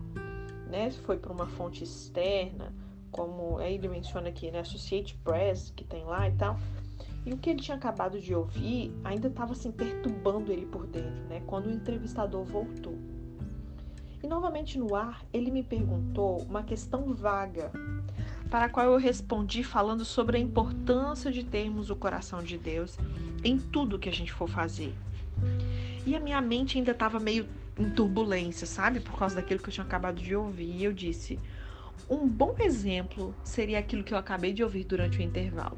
né, 0.68 0.90
foi 0.90 1.20
para 1.20 1.32
uma 1.32 1.46
fonte 1.46 1.84
externa, 1.84 2.74
como 3.18 3.60
ele 3.60 3.88
menciona 3.88 4.30
aqui, 4.30 4.52
né, 4.52 4.60
Associated 4.60 5.18
Press, 5.24 5.74
que 5.76 5.84
tem 5.84 6.06
lá 6.06 6.30
e 6.30 6.32
tal. 6.34 6.60
E 7.26 7.34
o 7.34 7.38
que 7.38 7.50
ele 7.50 7.60
tinha 7.60 7.76
acabado 7.76 8.22
de 8.22 8.34
ouvir 8.34 8.94
ainda 9.04 9.28
estava 9.28 9.54
assim 9.54 9.72
perturbando 9.72 10.52
ele 10.52 10.68
por 10.68 10.86
dentro, 10.86 11.24
né, 11.28 11.42
quando 11.48 11.66
o 11.66 11.72
entrevistador 11.72 12.46
voltou. 12.46 12.96
E 14.24 14.28
novamente 14.28 14.78
no 14.78 14.96
ar, 14.96 15.26
ele 15.34 15.50
me 15.50 15.64
perguntou 15.64 16.44
uma 16.44 16.62
questão 16.62 17.12
vaga, 17.14 17.72
para 18.52 18.66
a 18.66 18.70
qual 18.70 18.86
eu 18.86 18.98
respondi 18.98 19.64
falando 19.64 20.06
sobre 20.06 20.38
a 20.38 20.40
importância 20.40 21.32
de 21.32 21.44
termos 21.44 21.90
o 21.90 21.96
coração 21.96 22.42
de 22.44 22.58
Deus 22.58 22.98
em 23.44 23.58
tudo 23.58 24.00
que 24.00 24.10
a 24.10 24.14
gente 24.14 24.32
for 24.32 24.48
fazer. 24.48 24.94
E 26.06 26.16
a 26.16 26.20
minha 26.20 26.40
mente 26.40 26.78
ainda 26.78 26.92
estava 26.92 27.20
meio 27.20 27.48
em 27.78 27.90
turbulência, 27.90 28.66
sabe? 28.66 29.00
Por 29.00 29.18
causa 29.18 29.36
daquilo 29.36 29.60
que 29.60 29.70
eu 29.70 29.74
tinha 29.74 29.86
acabado 29.86 30.22
de 30.22 30.36
ouvir. 30.36 30.76
E 30.78 30.84
eu 30.84 30.94
disse: 30.94 31.38
um 32.10 32.28
bom 32.28 32.56
exemplo 32.60 33.36
seria 33.44 33.80
aquilo 33.80 34.04
que 34.04 34.14
eu 34.14 34.18
acabei 34.18 34.54
de 34.54 34.64
ouvir 34.64 34.86
durante 34.86 35.20
o 35.20 35.22
intervalo. 35.22 35.78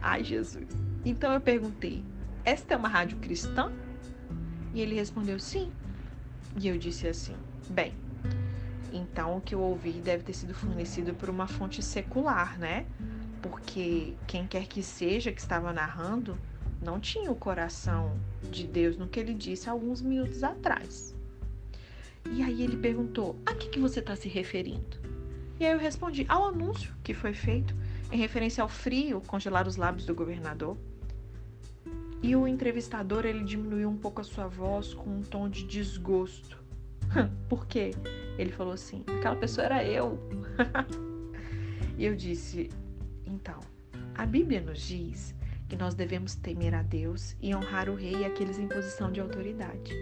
Ai, 0.00 0.22
Jesus. 0.22 0.68
Então 1.04 1.32
eu 1.32 1.40
perguntei: 1.40 2.04
esta 2.44 2.74
é 2.74 2.76
uma 2.76 2.88
rádio 2.88 3.18
cristã? 3.18 3.72
E 4.74 4.80
ele 4.80 4.94
respondeu: 4.94 5.38
sim. 5.38 5.72
E 6.60 6.68
eu 6.68 6.76
disse 6.76 7.06
assim: 7.06 7.36
bem, 7.70 7.94
então 8.92 9.36
o 9.36 9.40
que 9.40 9.54
eu 9.54 9.60
ouvi 9.60 9.92
deve 9.92 10.24
ter 10.24 10.34
sido 10.34 10.54
fornecido 10.54 11.14
por 11.14 11.30
uma 11.30 11.46
fonte 11.46 11.82
secular, 11.82 12.58
né? 12.58 12.86
Porque 13.40 14.14
quem 14.26 14.46
quer 14.46 14.66
que 14.66 14.82
seja 14.82 15.32
que 15.32 15.40
estava 15.40 15.72
narrando 15.72 16.38
não 16.82 17.00
tinha 17.00 17.30
o 17.30 17.36
coração 17.36 18.18
de 18.50 18.66
Deus 18.66 18.96
no 18.96 19.08
que 19.08 19.18
ele 19.18 19.34
disse 19.34 19.70
alguns 19.70 20.02
minutos 20.02 20.42
atrás. 20.42 21.14
E 22.30 22.42
aí 22.42 22.62
ele 22.62 22.76
perguntou: 22.76 23.36
a 23.46 23.54
que, 23.54 23.68
que 23.68 23.78
você 23.78 24.00
está 24.00 24.14
se 24.16 24.28
referindo? 24.28 25.11
E 25.58 25.66
aí 25.66 25.72
eu 25.72 25.78
respondi: 25.78 26.24
ao 26.28 26.46
anúncio 26.46 26.94
que 27.02 27.14
foi 27.14 27.32
feito 27.32 27.74
em 28.10 28.18
referência 28.18 28.62
ao 28.62 28.68
frio 28.68 29.20
congelar 29.26 29.66
os 29.66 29.76
lábios 29.76 30.06
do 30.06 30.14
governador. 30.14 30.76
E 32.22 32.36
o 32.36 32.46
entrevistador 32.46 33.26
ele 33.26 33.42
diminuiu 33.42 33.88
um 33.88 33.96
pouco 33.96 34.20
a 34.20 34.24
sua 34.24 34.46
voz 34.46 34.94
com 34.94 35.10
um 35.10 35.22
tom 35.22 35.48
de 35.48 35.64
desgosto. 35.64 36.62
Por 37.48 37.66
quê? 37.66 37.90
Ele 38.38 38.52
falou 38.52 38.72
assim: 38.72 39.04
aquela 39.18 39.36
pessoa 39.36 39.64
era 39.64 39.84
eu. 39.84 40.18
e 41.98 42.04
eu 42.04 42.14
disse: 42.14 42.70
então, 43.26 43.58
a 44.14 44.26
Bíblia 44.26 44.60
nos 44.60 44.80
diz 44.80 45.34
que 45.68 45.76
nós 45.76 45.94
devemos 45.94 46.34
temer 46.34 46.74
a 46.74 46.82
Deus 46.82 47.34
e 47.40 47.54
honrar 47.54 47.88
o 47.88 47.94
rei 47.94 48.16
e 48.16 48.24
aqueles 48.24 48.58
em 48.58 48.68
posição 48.68 49.10
de 49.10 49.20
autoridade. 49.20 49.92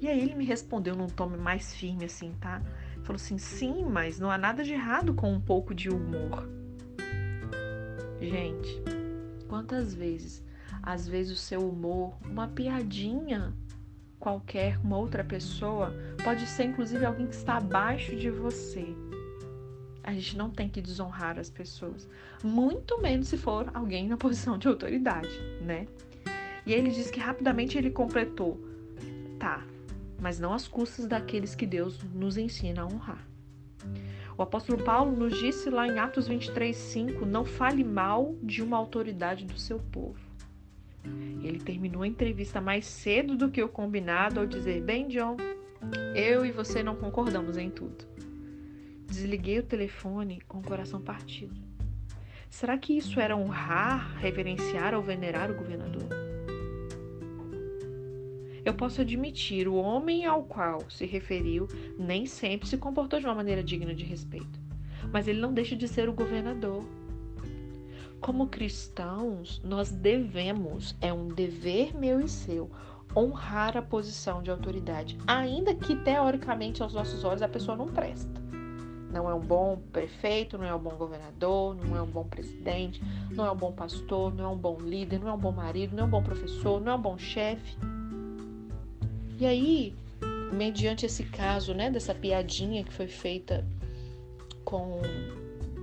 E 0.00 0.08
aí 0.08 0.20
ele 0.20 0.34
me 0.34 0.44
respondeu 0.44 0.96
num 0.96 1.06
tom 1.06 1.28
mais 1.28 1.74
firme 1.74 2.06
assim, 2.06 2.32
tá? 2.40 2.60
Falou 3.02 3.16
assim: 3.16 3.38
sim, 3.38 3.84
mas 3.84 4.18
não 4.18 4.30
há 4.30 4.38
nada 4.38 4.62
de 4.62 4.72
errado 4.72 5.14
com 5.14 5.32
um 5.32 5.40
pouco 5.40 5.74
de 5.74 5.88
humor. 5.88 6.48
Gente, 8.20 8.82
quantas 9.48 9.94
vezes, 9.94 10.44
às 10.82 11.08
vezes 11.08 11.32
o 11.32 11.40
seu 11.40 11.68
humor, 11.68 12.14
uma 12.24 12.48
piadinha 12.48 13.54
qualquer, 14.18 14.78
uma 14.84 14.98
outra 14.98 15.24
pessoa, 15.24 15.94
pode 16.22 16.46
ser 16.46 16.64
inclusive 16.64 17.04
alguém 17.04 17.26
que 17.26 17.34
está 17.34 17.56
abaixo 17.56 18.14
de 18.14 18.30
você. 18.30 18.94
A 20.04 20.12
gente 20.12 20.36
não 20.36 20.50
tem 20.50 20.68
que 20.68 20.82
desonrar 20.82 21.38
as 21.38 21.48
pessoas, 21.48 22.08
muito 22.44 23.00
menos 23.00 23.28
se 23.28 23.38
for 23.38 23.70
alguém 23.72 24.06
na 24.06 24.16
posição 24.16 24.58
de 24.58 24.68
autoridade, 24.68 25.40
né? 25.62 25.86
E 26.66 26.72
ele 26.72 26.90
diz 26.90 27.10
que 27.10 27.18
rapidamente 27.18 27.78
ele 27.78 27.90
completou: 27.90 28.60
tá, 29.38 29.64
mas 30.20 30.38
não 30.38 30.52
às 30.52 30.68
custas 30.68 31.06
daqueles 31.06 31.54
que 31.54 31.66
Deus 31.66 32.02
nos 32.14 32.36
ensina 32.36 32.82
a 32.82 32.86
honrar. 32.86 33.26
O 34.36 34.42
apóstolo 34.42 34.82
Paulo 34.82 35.14
nos 35.14 35.38
disse 35.38 35.68
lá 35.68 35.86
em 35.86 35.98
Atos 35.98 36.28
23:5, 36.28 37.26
não 37.26 37.44
fale 37.44 37.84
mal 37.84 38.36
de 38.42 38.62
uma 38.62 38.76
autoridade 38.76 39.44
do 39.44 39.58
seu 39.58 39.78
povo. 39.78 40.18
Ele 41.42 41.58
terminou 41.58 42.02
a 42.02 42.06
entrevista 42.06 42.60
mais 42.60 42.86
cedo 42.86 43.36
do 43.36 43.50
que 43.50 43.62
o 43.62 43.68
combinado 43.68 44.40
ao 44.40 44.46
dizer: 44.46 44.82
Bem, 44.82 45.08
John, 45.08 45.36
eu 46.14 46.44
e 46.44 46.52
você 46.52 46.82
não 46.82 46.96
concordamos 46.96 47.56
em 47.56 47.70
tudo. 47.70 48.04
Desliguei 49.06 49.58
o 49.58 49.62
telefone 49.62 50.40
com 50.46 50.58
o 50.58 50.62
coração 50.62 51.00
partido. 51.00 51.60
Será 52.48 52.76
que 52.76 52.96
isso 52.96 53.20
era 53.20 53.36
honrar, 53.36 54.16
reverenciar 54.18 54.94
ou 54.94 55.02
venerar 55.02 55.50
o 55.50 55.54
governador? 55.54 56.29
Eu 58.64 58.74
posso 58.74 59.00
admitir, 59.00 59.66
o 59.66 59.74
homem 59.74 60.26
ao 60.26 60.42
qual 60.42 60.82
se 60.90 61.06
referiu 61.06 61.66
nem 61.98 62.26
sempre 62.26 62.68
se 62.68 62.76
comportou 62.76 63.18
de 63.18 63.26
uma 63.26 63.34
maneira 63.34 63.62
digna 63.62 63.94
de 63.94 64.04
respeito, 64.04 64.60
mas 65.12 65.26
ele 65.26 65.40
não 65.40 65.52
deixa 65.52 65.74
de 65.74 65.88
ser 65.88 66.08
o 66.08 66.12
governador. 66.12 66.84
Como 68.20 68.48
cristãos, 68.48 69.62
nós 69.64 69.90
devemos, 69.90 70.94
é 71.00 71.10
um 71.10 71.28
dever 71.28 71.96
meu 71.96 72.20
e 72.20 72.28
seu, 72.28 72.70
honrar 73.16 73.76
a 73.76 73.82
posição 73.82 74.42
de 74.42 74.50
autoridade, 74.50 75.16
ainda 75.26 75.74
que 75.74 75.96
teoricamente 75.96 76.82
aos 76.82 76.92
nossos 76.92 77.24
olhos 77.24 77.42
a 77.42 77.48
pessoa 77.48 77.76
não 77.76 77.86
presta. 77.86 78.40
Não 79.10 79.28
é 79.28 79.34
um 79.34 79.40
bom 79.40 79.82
prefeito, 79.90 80.56
não 80.56 80.64
é 80.64 80.74
um 80.74 80.78
bom 80.78 80.90
governador, 80.90 81.74
não 81.74 81.96
é 81.96 82.02
um 82.02 82.06
bom 82.06 82.24
presidente, 82.24 83.02
não 83.32 83.44
é 83.44 83.50
um 83.50 83.56
bom 83.56 83.72
pastor, 83.72 84.32
não 84.32 84.44
é 84.44 84.48
um 84.48 84.56
bom 84.56 84.78
líder, 84.78 85.18
não 85.18 85.28
é 85.28 85.32
um 85.32 85.38
bom 85.38 85.50
marido, 85.50 85.96
não 85.96 86.04
é 86.04 86.06
um 86.06 86.10
bom 86.10 86.22
professor, 86.22 86.80
não 86.80 86.92
é 86.92 86.94
um 86.94 87.00
bom 87.00 87.18
chefe. 87.18 87.76
E 89.40 89.46
aí, 89.46 89.94
mediante 90.52 91.06
esse 91.06 91.24
caso, 91.24 91.72
né, 91.72 91.90
dessa 91.90 92.14
piadinha 92.14 92.84
que 92.84 92.92
foi 92.92 93.08
feita 93.08 93.66
com 94.66 95.00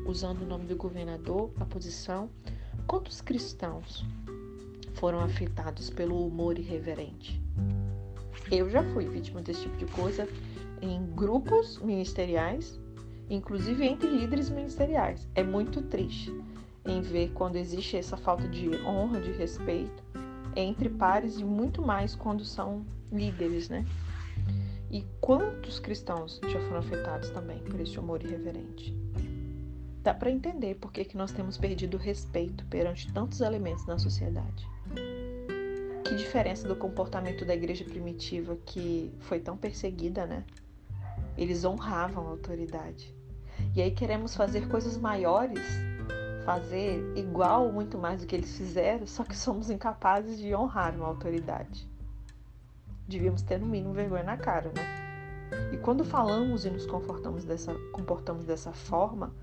usando 0.06 0.44
o 0.44 0.46
nome 0.46 0.66
do 0.66 0.76
governador, 0.76 1.50
a 1.60 1.66
posição, 1.66 2.30
quantos 2.86 3.20
cristãos 3.20 4.06
foram 4.94 5.22
afetados 5.22 5.90
pelo 5.90 6.28
humor 6.28 6.60
irreverente? 6.60 7.42
Eu 8.52 8.70
já 8.70 8.84
fui 8.94 9.08
vítima 9.08 9.42
desse 9.42 9.64
tipo 9.64 9.78
de 9.78 9.88
coisa 9.88 10.30
em 10.80 11.04
grupos 11.16 11.80
ministeriais, 11.80 12.80
inclusive 13.28 13.84
entre 13.84 14.08
líderes 14.08 14.52
ministeriais. 14.52 15.28
É 15.34 15.42
muito 15.42 15.82
triste 15.82 16.32
em 16.86 17.02
ver 17.02 17.32
quando 17.34 17.56
existe 17.56 17.98
essa 17.98 18.18
falta 18.18 18.48
de 18.48 18.70
honra, 18.86 19.20
de 19.20 19.32
respeito 19.32 20.04
entre 20.62 20.90
pares 20.90 21.38
e 21.38 21.44
muito 21.44 21.82
mais 21.82 22.16
quando 22.16 22.44
são 22.44 22.86
líderes, 23.12 23.70
né? 23.70 23.86
E 24.90 25.06
quantos 25.22 25.80
cristãos 25.80 26.40
já 26.48 26.60
foram 26.62 26.78
afetados 26.78 27.30
também 27.30 27.60
por 27.60 27.80
esse 27.80 28.00
humor 28.00 28.24
irreverente? 28.24 28.96
Dá 30.02 30.14
para 30.14 30.32
entender 30.32 30.76
por 30.76 30.92
que, 30.92 31.04
que 31.04 31.18
nós 31.18 31.32
temos 31.32 31.58
perdido 31.58 31.98
o 31.98 32.00
respeito 32.00 32.66
perante 32.68 33.12
tantos 33.12 33.42
elementos 33.42 33.86
na 33.86 34.00
sociedade. 34.00 34.68
Que 36.04 36.16
diferença 36.16 36.66
do 36.68 36.76
comportamento 36.76 37.44
da 37.44 37.54
igreja 37.54 37.84
primitiva 37.84 38.58
que 38.66 39.12
foi 39.20 39.40
tão 39.40 39.58
perseguida, 39.58 40.26
né? 40.26 40.46
Eles 41.38 41.66
honravam 41.66 42.26
a 42.26 42.30
autoridade. 42.30 43.14
E 43.76 43.82
aí 43.82 43.92
queremos 43.92 44.34
fazer 44.34 44.70
coisas 44.70 44.98
maiores, 44.98 45.60
fazer 46.48 47.04
igual 47.18 47.66
ou 47.66 47.74
muito 47.74 47.98
mais 47.98 48.22
do 48.22 48.26
que 48.26 48.34
eles 48.34 48.56
fizeram, 48.58 49.06
só 49.06 49.26
que 49.26 49.36
somos 49.36 49.70
incapazes 49.70 50.40
de 50.40 50.56
honrar 50.56 50.96
uma 50.96 51.06
autoridade. 51.06 51.86
Devíamos 53.06 53.42
ter 53.42 53.60
no 53.60 53.66
mínimo 53.66 53.94
vergonha 53.94 54.24
na 54.24 54.38
cara, 54.38 54.72
né? 54.74 55.72
E 55.74 55.78
quando 55.78 56.06
falamos 56.06 56.64
e 56.64 56.70
nos 56.70 56.86
comportamos 56.86 57.44
dessa, 57.44 57.76
comportamos 57.92 58.46
dessa 58.46 58.72
forma, 58.72 59.36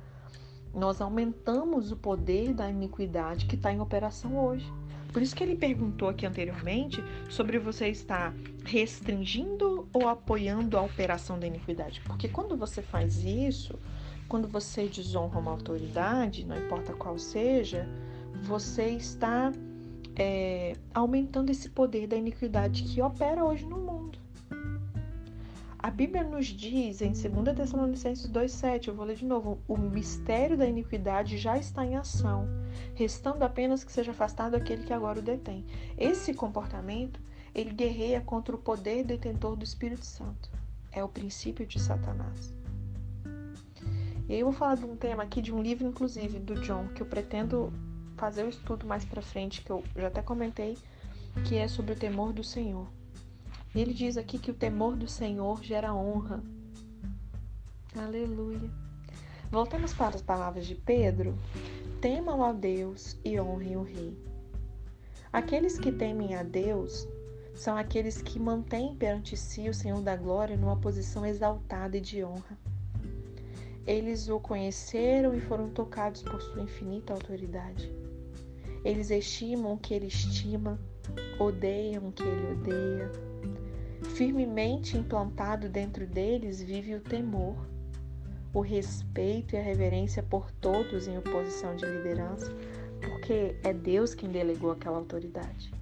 nós 0.72 1.02
aumentamos 1.02 1.92
o 1.92 1.96
poder 1.96 2.54
da 2.54 2.70
iniquidade 2.70 3.44
que 3.44 3.54
está 3.54 3.70
em 3.70 3.82
operação 3.82 4.42
hoje. 4.42 4.72
Por 5.12 5.20
isso 5.20 5.36
que 5.36 5.44
ele 5.44 5.56
perguntou 5.56 6.08
aqui 6.08 6.24
anteriormente 6.24 7.04
sobre 7.28 7.58
você 7.58 7.88
estar 7.88 8.34
restringindo 8.64 9.86
ou 9.92 10.08
apoiando 10.08 10.78
a 10.78 10.80
operação 10.80 11.38
da 11.38 11.46
iniquidade. 11.46 12.00
Porque 12.06 12.28
quando 12.28 12.56
você 12.56 12.80
faz 12.80 13.22
isso, 13.22 13.78
quando 14.28 14.48
você 14.48 14.88
desonra 14.88 15.38
uma 15.38 15.50
autoridade, 15.50 16.44
não 16.44 16.56
importa 16.56 16.92
qual 16.92 17.18
seja, 17.18 17.88
você 18.42 18.88
está 18.90 19.52
é, 20.16 20.74
aumentando 20.92 21.50
esse 21.50 21.68
poder 21.68 22.06
da 22.06 22.16
iniquidade 22.16 22.82
que 22.84 23.00
opera 23.02 23.44
hoje 23.44 23.64
no 23.64 23.78
mundo. 23.78 24.18
A 25.78 25.90
Bíblia 25.90 26.24
nos 26.24 26.46
diz 26.46 27.02
em 27.02 27.12
2 27.12 27.54
Tessalonicenses 27.54 28.30
2,7, 28.30 28.88
eu 28.88 28.94
vou 28.94 29.04
ler 29.04 29.16
de 29.16 29.26
novo: 29.26 29.58
o 29.68 29.76
mistério 29.76 30.56
da 30.56 30.66
iniquidade 30.66 31.36
já 31.36 31.58
está 31.58 31.84
em 31.84 31.94
ação, 31.94 32.48
restando 32.94 33.44
apenas 33.44 33.84
que 33.84 33.92
seja 33.92 34.12
afastado 34.12 34.54
aquele 34.54 34.84
que 34.84 34.94
agora 34.94 35.18
o 35.18 35.22
detém. 35.22 35.62
Esse 35.98 36.32
comportamento, 36.32 37.20
ele 37.54 37.70
guerreia 37.74 38.22
contra 38.22 38.56
o 38.56 38.58
poder 38.58 39.04
detentor 39.04 39.56
do 39.56 39.64
Espírito 39.64 40.06
Santo. 40.06 40.48
É 40.90 41.04
o 41.04 41.08
princípio 41.08 41.66
de 41.66 41.78
Satanás. 41.78 42.63
E 44.28 44.32
aí 44.32 44.40
eu 44.40 44.46
vou 44.46 44.54
falar 44.54 44.76
de 44.76 44.84
um 44.84 44.96
tema 44.96 45.22
aqui, 45.22 45.42
de 45.42 45.52
um 45.52 45.62
livro, 45.62 45.86
inclusive, 45.86 46.38
do 46.38 46.54
John, 46.62 46.88
que 46.88 47.02
eu 47.02 47.06
pretendo 47.06 47.72
fazer 48.16 48.44
o 48.44 48.48
estudo 48.48 48.86
mais 48.86 49.04
para 49.04 49.20
frente, 49.20 49.62
que 49.62 49.70
eu 49.70 49.84
já 49.94 50.08
até 50.08 50.22
comentei, 50.22 50.78
que 51.46 51.56
é 51.56 51.68
sobre 51.68 51.92
o 51.92 51.96
temor 51.96 52.32
do 52.32 52.42
Senhor. 52.42 52.86
Ele 53.74 53.92
diz 53.92 54.16
aqui 54.16 54.38
que 54.38 54.50
o 54.50 54.54
temor 54.54 54.96
do 54.96 55.08
Senhor 55.08 55.62
gera 55.62 55.92
honra. 55.92 56.42
Aleluia. 57.96 58.70
Voltemos 59.50 59.92
para 59.92 60.16
as 60.16 60.22
palavras 60.22 60.66
de 60.66 60.74
Pedro. 60.74 61.36
Temam 62.00 62.42
a 62.42 62.52
Deus 62.52 63.18
e 63.24 63.38
honrem 63.38 63.76
o 63.76 63.82
Rei. 63.82 64.16
Aqueles 65.32 65.78
que 65.78 65.92
temem 65.92 66.34
a 66.34 66.42
Deus 66.42 67.06
são 67.54 67.76
aqueles 67.76 68.22
que 68.22 68.38
mantêm 68.38 68.96
perante 68.96 69.36
si 69.36 69.68
o 69.68 69.74
Senhor 69.74 70.00
da 70.00 70.16
Glória 70.16 70.56
numa 70.56 70.76
posição 70.76 71.26
exaltada 71.26 71.96
e 71.96 72.00
de 72.00 72.24
honra. 72.24 72.58
Eles 73.86 74.28
o 74.28 74.40
conheceram 74.40 75.34
e 75.34 75.40
foram 75.40 75.68
tocados 75.70 76.22
por 76.22 76.40
sua 76.40 76.62
infinita 76.62 77.12
autoridade. 77.12 77.92
Eles 78.84 79.10
estimam 79.10 79.74
o 79.74 79.78
que 79.78 79.94
ele 79.94 80.06
estima, 80.06 80.78
odeiam 81.38 82.08
o 82.08 82.12
que 82.12 82.22
ele 82.22 82.52
odeia 82.52 83.10
Firmemente 84.10 84.96
implantado 84.96 85.68
dentro 85.68 86.06
deles 86.06 86.62
vive 86.62 86.94
o 86.94 87.00
temor, 87.00 87.56
o 88.52 88.60
respeito 88.60 89.54
e 89.54 89.58
a 89.58 89.62
reverência 89.62 90.22
por 90.22 90.52
todos 90.52 91.08
em 91.08 91.18
oposição 91.18 91.74
de 91.74 91.84
liderança, 91.84 92.54
porque 93.00 93.56
é 93.64 93.72
Deus 93.72 94.14
quem 94.14 94.30
delegou 94.30 94.70
aquela 94.70 94.98
autoridade. 94.98 95.72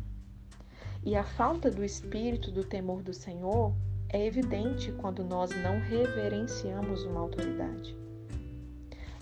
E 1.04 1.14
a 1.14 1.24
falta 1.24 1.70
do 1.70 1.84
espírito 1.84 2.50
do 2.50 2.64
temor 2.64 3.02
do 3.02 3.12
Senhor 3.12 3.74
é 4.12 4.26
evidente 4.26 4.92
quando 4.92 5.24
nós 5.24 5.50
não 5.62 5.80
reverenciamos 5.80 7.04
uma 7.04 7.20
autoridade. 7.20 7.96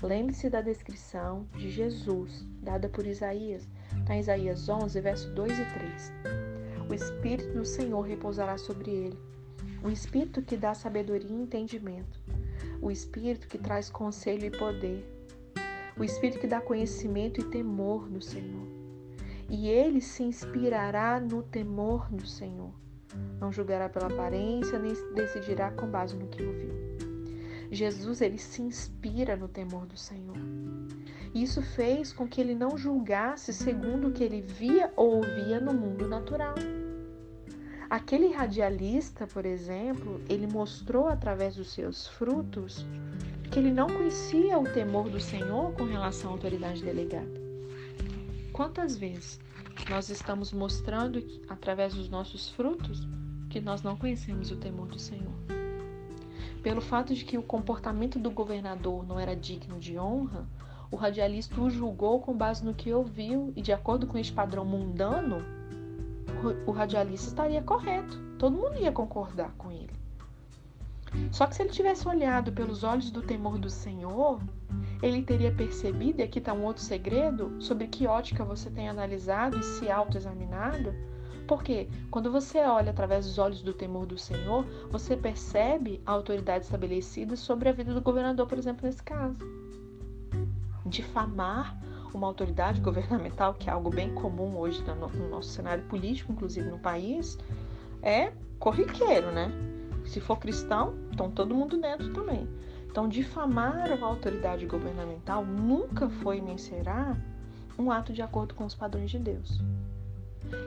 Lembre-se 0.03 0.49
da 0.49 0.61
descrição 0.61 1.47
de 1.57 1.71
Jesus, 1.71 2.47
dada 2.63 2.89
por 2.89 3.07
Isaías, 3.07 3.69
em 4.09 4.19
Isaías 4.19 4.69
11, 4.69 5.01
verso 5.01 5.31
2 5.33 5.59
e 5.59 5.65
3 5.65 6.51
o 6.91 6.95
Espírito 6.95 7.53
do 7.53 7.65
Senhor 7.65 8.01
repousará 8.01 8.59
sobre 8.59 8.91
ele. 8.91 9.19
O 9.81 9.89
Espírito 9.89 10.43
que 10.43 10.57
dá 10.57 10.75
sabedoria 10.75 11.31
e 11.31 11.41
entendimento. 11.41 12.21
O 12.83 12.91
Espírito 12.91 13.47
que 13.47 13.57
traz 13.57 13.89
conselho 13.89 14.45
e 14.45 14.51
poder. 14.51 15.07
O 15.97 16.03
Espírito 16.03 16.41
que 16.41 16.49
dá 16.49 16.61
conhecimento 16.61 17.41
e 17.41 17.45
temor 17.45 18.11
no 18.11 18.21
Senhor. 18.21 18.67
E 19.49 19.69
ele 19.69 20.01
se 20.01 20.25
inspirará 20.25 21.21
no 21.21 21.45
temor 21.45 22.11
do 22.11 22.27
Senhor. 22.27 22.73
Não 23.41 23.53
julgará 23.53 23.89
pela 23.89 24.07
aparência, 24.07 24.79
nem 24.79 24.93
decidirá 25.15 25.71
com 25.73 25.87
base 25.87 26.17
no 26.17 26.29
que 26.29 26.43
ouviu. 26.43 26.71
Jesus 27.71 28.21
ele 28.21 28.39
se 28.39 28.63
inspira 28.63 29.37
no 29.37 29.49
temor 29.49 29.87
do 29.87 29.97
Senhor. 29.97 30.37
Isso 31.35 31.63
fez 31.63 32.13
com 32.13 32.27
que 32.27 32.41
ele 32.41 32.55
não 32.55 32.77
julgasse 32.77 33.53
segundo 33.53 34.09
o 34.09 34.13
que 34.13 34.25
ele 34.25 34.43
via 34.43 34.93
ou 34.97 35.17
ouvia 35.17 35.61
no 35.61 35.73
mundo 35.73 36.09
natural. 36.09 36.55
Aquele 37.89 38.33
radialista, 38.33 39.27
por 39.27 39.47
exemplo, 39.47 40.21
ele 40.29 40.47
mostrou 40.47 41.09
através 41.09 41.57
dos 41.57 41.73
seus 41.73 42.09
frutos 42.09 42.85
que 43.51 43.59
ele 43.59 43.73
não 43.73 43.89
conhecia 43.89 44.59
o 44.59 44.65
temor 44.65 45.09
do 45.09 45.19
Senhor 45.21 45.73
com 45.75 45.85
relação 45.85 46.31
à 46.31 46.33
autoridade 46.33 46.85
delegada. 46.85 47.41
Quantas 48.53 48.97
vezes 48.97 49.41
nós 49.89 50.09
estamos 50.11 50.53
mostrando 50.53 51.25
através 51.49 51.95
dos 51.95 52.09
nossos 52.09 52.49
frutos 52.51 53.07
que 53.49 53.61
nós 53.61 53.83
não 53.83 53.97
conhecemos 53.97 54.51
o 54.51 54.57
temor 54.57 54.89
do 54.89 54.99
Senhor? 54.99 55.35
Pelo 56.63 56.81
fato 56.81 57.15
de 57.15 57.25
que 57.25 57.39
o 57.39 57.43
comportamento 57.43 58.19
do 58.19 58.31
governador 58.31 59.07
não 59.07 59.19
era 59.19 59.35
digno 59.35 59.79
de 59.79 59.99
honra, 59.99 60.47
o 60.91 60.97
radialista 60.97 61.61
o 61.61 61.71
julgou 61.71 62.21
com 62.21 62.37
base 62.37 62.65
no 62.65 62.75
que 62.75 62.93
ouviu 62.93 63.53
e, 63.57 63.63
de 63.63 63.73
acordo 63.73 64.07
com 64.07 64.19
esse 64.19 64.33
padrão 64.33 64.65
mundano, 64.65 65.39
o 66.67 66.73
radialista 66.73 67.29
estaria 67.29 67.63
correto. 67.63 68.19
Todo 68.39 68.57
mundo 68.57 68.77
ia 68.79 68.91
concordar 68.91 69.53
com 69.57 69.71
ele. 69.71 70.00
Só 71.31 71.47
que 71.47 71.55
se 71.55 71.63
ele 71.63 71.71
tivesse 71.71 72.07
olhado 72.07 72.53
pelos 72.53 72.83
olhos 72.83 73.11
do 73.11 73.23
temor 73.23 73.59
do 73.59 73.71
Senhor, 73.71 74.41
ele 75.03 75.23
teria 75.23 75.53
percebido, 75.53 76.21
e 76.21 76.23
aqui 76.23 76.39
está 76.39 76.53
um 76.53 76.65
outro 76.65 76.83
segredo, 76.83 77.57
sobre 77.59 77.87
que 77.87 78.07
ótica 78.07 78.45
você 78.45 78.71
tem 78.71 78.89
analisado 78.89 79.59
e 79.59 79.63
se 79.63 79.91
autoexaminado. 79.91 80.95
Porque 81.47 81.89
quando 82.11 82.31
você 82.31 82.59
olha 82.61 82.91
através 82.91 83.27
dos 83.27 83.39
olhos 83.39 83.63
do 83.63 83.73
temor 83.73 84.07
do 84.07 84.17
Senhor, 84.17 84.65
você 84.91 85.17
percebe 85.17 86.01
a 86.07 86.13
autoridade 86.13 86.65
estabelecida 86.65 87.35
sobre 87.35 87.69
a 87.69 87.73
vida 87.73 87.93
do 87.93 88.01
governador, 88.01 88.47
por 88.47 88.57
exemplo, 88.57 88.87
nesse 88.87 89.03
caso. 89.03 89.37
Difamar 90.87 91.77
uma 92.15 92.27
autoridade 92.27 92.81
governamental, 92.81 93.55
que 93.55 93.69
é 93.69 93.73
algo 93.73 93.91
bem 93.91 94.15
comum 94.15 94.59
hoje 94.59 94.83
no 94.85 95.29
nosso 95.29 95.49
cenário 95.49 95.85
político, 95.85 96.33
inclusive 96.33 96.69
no 96.69 96.79
país, 96.79 97.39
é 98.03 98.33
corriqueiro, 98.59 99.33
né? 99.33 99.51
Se 100.11 100.19
for 100.19 100.41
cristão, 100.41 100.95
então 101.13 101.31
todo 101.31 101.55
mundo 101.55 101.81
dentro 101.81 102.13
também. 102.13 102.49
Então, 102.91 103.09
difamar 103.09 103.93
uma 103.93 104.09
autoridade 104.09 104.67
governamental 104.67 105.47
nunca 105.47 106.11
foi 106.11 106.41
nem 106.41 106.59
será 106.59 107.17
um 107.79 107.93
ato 107.93 108.13
de 108.13 108.21
acordo 108.21 108.53
com 108.53 108.65
os 108.65 108.75
padrões 108.75 109.09
de 109.09 109.21
Deus. 109.21 109.61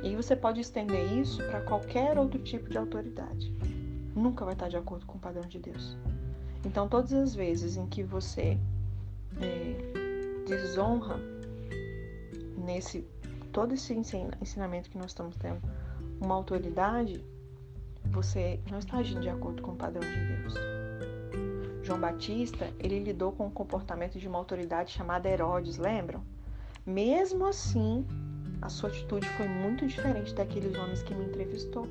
E 0.01 0.15
você 0.15 0.33
pode 0.33 0.61
estender 0.61 1.11
isso 1.11 1.43
para 1.43 1.59
qualquer 1.59 2.17
outro 2.17 2.41
tipo 2.41 2.69
de 2.69 2.77
autoridade. 2.77 3.53
Nunca 4.15 4.45
vai 4.45 4.53
estar 4.53 4.69
de 4.69 4.77
acordo 4.77 5.05
com 5.05 5.17
o 5.17 5.19
padrão 5.19 5.45
de 5.45 5.59
Deus. 5.59 5.97
Então, 6.63 6.87
todas 6.87 7.11
as 7.11 7.35
vezes 7.35 7.75
em 7.75 7.85
que 7.85 8.01
você 8.01 8.57
é, 9.41 10.47
desonra 10.47 11.19
nesse 12.57 13.05
todo 13.51 13.73
esse 13.73 13.93
ensinamento 13.93 14.89
que 14.89 14.97
nós 14.97 15.07
estamos 15.07 15.35
tendo, 15.35 15.61
uma 16.21 16.33
autoridade, 16.33 17.21
você 18.13 18.59
não 18.71 18.79
está 18.79 18.97
agindo 18.97 19.21
de 19.21 19.29
acordo 19.29 19.61
com 19.61 19.71
o 19.71 19.75
padrão 19.75 20.01
de 20.01 20.37
Deus. 20.37 20.53
João 21.81 21.99
Batista, 21.99 22.71
ele 22.79 22.99
lidou 22.99 23.33
com 23.33 23.47
o 23.47 23.51
comportamento 23.51 24.17
de 24.17 24.27
uma 24.27 24.37
autoridade 24.37 24.91
chamada 24.91 25.27
Herodes, 25.27 25.77
lembram? 25.77 26.23
Mesmo 26.85 27.45
assim, 27.45 28.05
a 28.61 28.69
sua 28.69 28.89
atitude 28.89 29.27
foi 29.29 29.47
muito 29.47 29.85
diferente 29.85 30.33
daqueles 30.33 30.77
homens 30.77 31.03
que 31.03 31.13
me 31.13 31.25
entrevistou. 31.25 31.87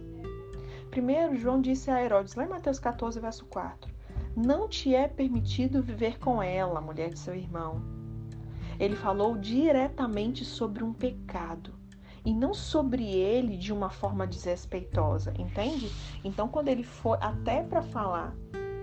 Primeiro, 0.91 1.37
João 1.37 1.61
disse 1.61 1.91
a 1.91 2.03
Herodes, 2.03 2.35
lá 2.35 2.45
em 2.45 2.49
Mateus 2.49 2.79
14, 2.79 3.21
verso 3.21 3.45
4, 3.47 3.91
Não 4.35 4.69
te 4.69 4.95
é 4.95 5.09
permitido 5.09 5.83
viver 5.83 6.19
com 6.19 6.43
ela, 6.43 6.81
mulher 6.81 7.11
de 7.11 7.19
seu 7.19 7.35
irmão 7.35 7.83
ele 8.79 8.97
falou 8.97 9.39
diretamente 9.39 10.45
sobre 10.45 10.83
um 10.83 10.93
pecado 10.93 11.73
e 12.25 12.33
não 12.33 12.55
sobre 12.55 13.05
ele 13.05 13.57
de 13.57 13.73
uma 13.73 13.91
forma 13.91 14.27
desrespeitosa, 14.27 15.33
entende? 15.39 15.91
Então, 16.23 16.49
quando 16.49 16.69
ele 16.69 16.85
foi 16.85 17.19
até 17.21 17.63
para 17.63 17.83
falar, 17.83 18.35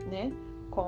né, 0.10 0.32
com, 0.70 0.88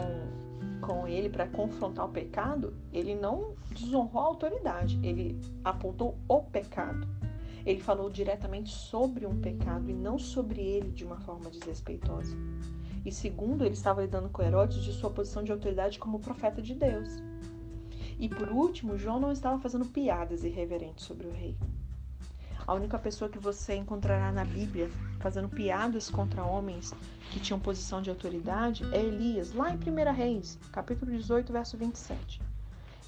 com 0.82 1.08
ele 1.08 1.30
para 1.30 1.48
confrontar 1.48 2.06
o 2.06 2.10
pecado, 2.10 2.74
ele 2.92 3.16
não 3.16 3.54
desonrou 3.72 4.22
a 4.22 4.26
autoridade, 4.26 5.00
ele 5.02 5.40
apontou 5.64 6.18
o 6.28 6.42
pecado. 6.42 7.08
Ele 7.66 7.80
falou 7.80 8.10
diretamente 8.10 8.72
sobre 8.72 9.26
um 9.26 9.40
pecado 9.40 9.90
e 9.90 9.94
não 9.94 10.18
sobre 10.18 10.62
ele 10.62 10.90
de 10.90 11.06
uma 11.06 11.18
forma 11.18 11.50
desrespeitosa. 11.50 12.36
E 13.06 13.12
segundo, 13.12 13.64
ele 13.64 13.74
estava 13.74 14.02
lidando 14.02 14.30
com 14.30 14.42
Herodes 14.42 14.84
de 14.84 14.92
sua 14.92 15.10
posição 15.10 15.44
de 15.44 15.52
autoridade 15.52 16.00
como 16.00 16.20
profeta 16.20 16.62
de 16.62 16.74
Deus. 16.74 17.10
E 18.20 18.30
por 18.30 18.50
último, 18.50 18.98
João 18.98 19.20
não 19.20 19.32
estava 19.32 19.60
fazendo 19.60 19.86
piadas 19.86 20.44
irreverentes 20.44 21.06
sobre 21.06 21.28
o 21.28 21.32
rei. 21.32 21.56
A 22.72 22.74
única 22.74 22.98
pessoa 22.98 23.30
que 23.30 23.38
você 23.38 23.76
encontrará 23.76 24.32
na 24.32 24.46
Bíblia 24.46 24.90
fazendo 25.20 25.50
piadas 25.50 26.10
contra 26.10 26.42
homens 26.42 26.94
que 27.30 27.38
tinham 27.38 27.60
posição 27.60 28.02
de 28.02 28.10
autoridade 28.10 28.86
é 28.94 29.04
Elias, 29.04 29.52
lá 29.52 29.74
em 29.74 29.76
1 29.76 30.14
Reis, 30.14 30.58
capítulo 30.72 31.12
18, 31.12 31.52
verso 31.52 31.76
27. 31.76 32.42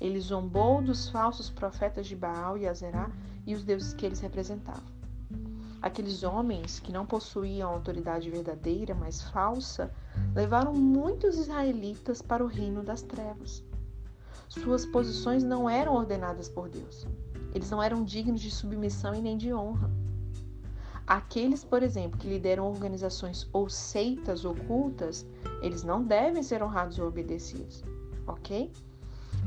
Ele 0.01 0.19
zombou 0.19 0.81
dos 0.81 1.07
falsos 1.07 1.49
profetas 1.49 2.07
de 2.07 2.13
Baal 2.13 2.57
e 2.57 2.67
Azerá 2.67 3.09
e 3.47 3.55
os 3.55 3.63
deuses 3.63 3.93
que 3.93 4.05
eles 4.05 4.19
representavam. 4.19 4.83
Aqueles 5.81 6.23
homens 6.23 6.81
que 6.81 6.91
não 6.91 7.05
possuíam 7.05 7.69
autoridade 7.69 8.29
verdadeira, 8.29 8.93
mas 8.93 9.21
falsa, 9.21 9.89
levaram 10.35 10.73
muitos 10.73 11.37
israelitas 11.37 12.21
para 12.21 12.43
o 12.43 12.47
reino 12.47 12.83
das 12.83 13.01
trevas. 13.01 13.63
Suas 14.49 14.85
posições 14.85 15.41
não 15.41 15.69
eram 15.69 15.95
ordenadas 15.95 16.49
por 16.49 16.67
Deus. 16.67 17.07
Eles 17.53 17.69
não 17.69 17.81
eram 17.81 18.03
dignos 18.03 18.41
de 18.41 18.49
submissão 18.49 19.13
e 19.13 19.21
nem 19.21 19.37
de 19.37 19.53
honra. 19.53 19.89
Aqueles, 21.05 21.63
por 21.63 21.83
exemplo, 21.83 22.17
que 22.17 22.27
lideram 22.27 22.67
organizações 22.67 23.47
ou 23.51 23.69
seitas 23.69 24.45
ocultas, 24.45 25.25
eles 25.61 25.83
não 25.83 26.03
devem 26.03 26.41
ser 26.41 26.63
honrados 26.63 26.97
ou 26.97 27.07
obedecidos, 27.07 27.83
ok? 28.25 28.71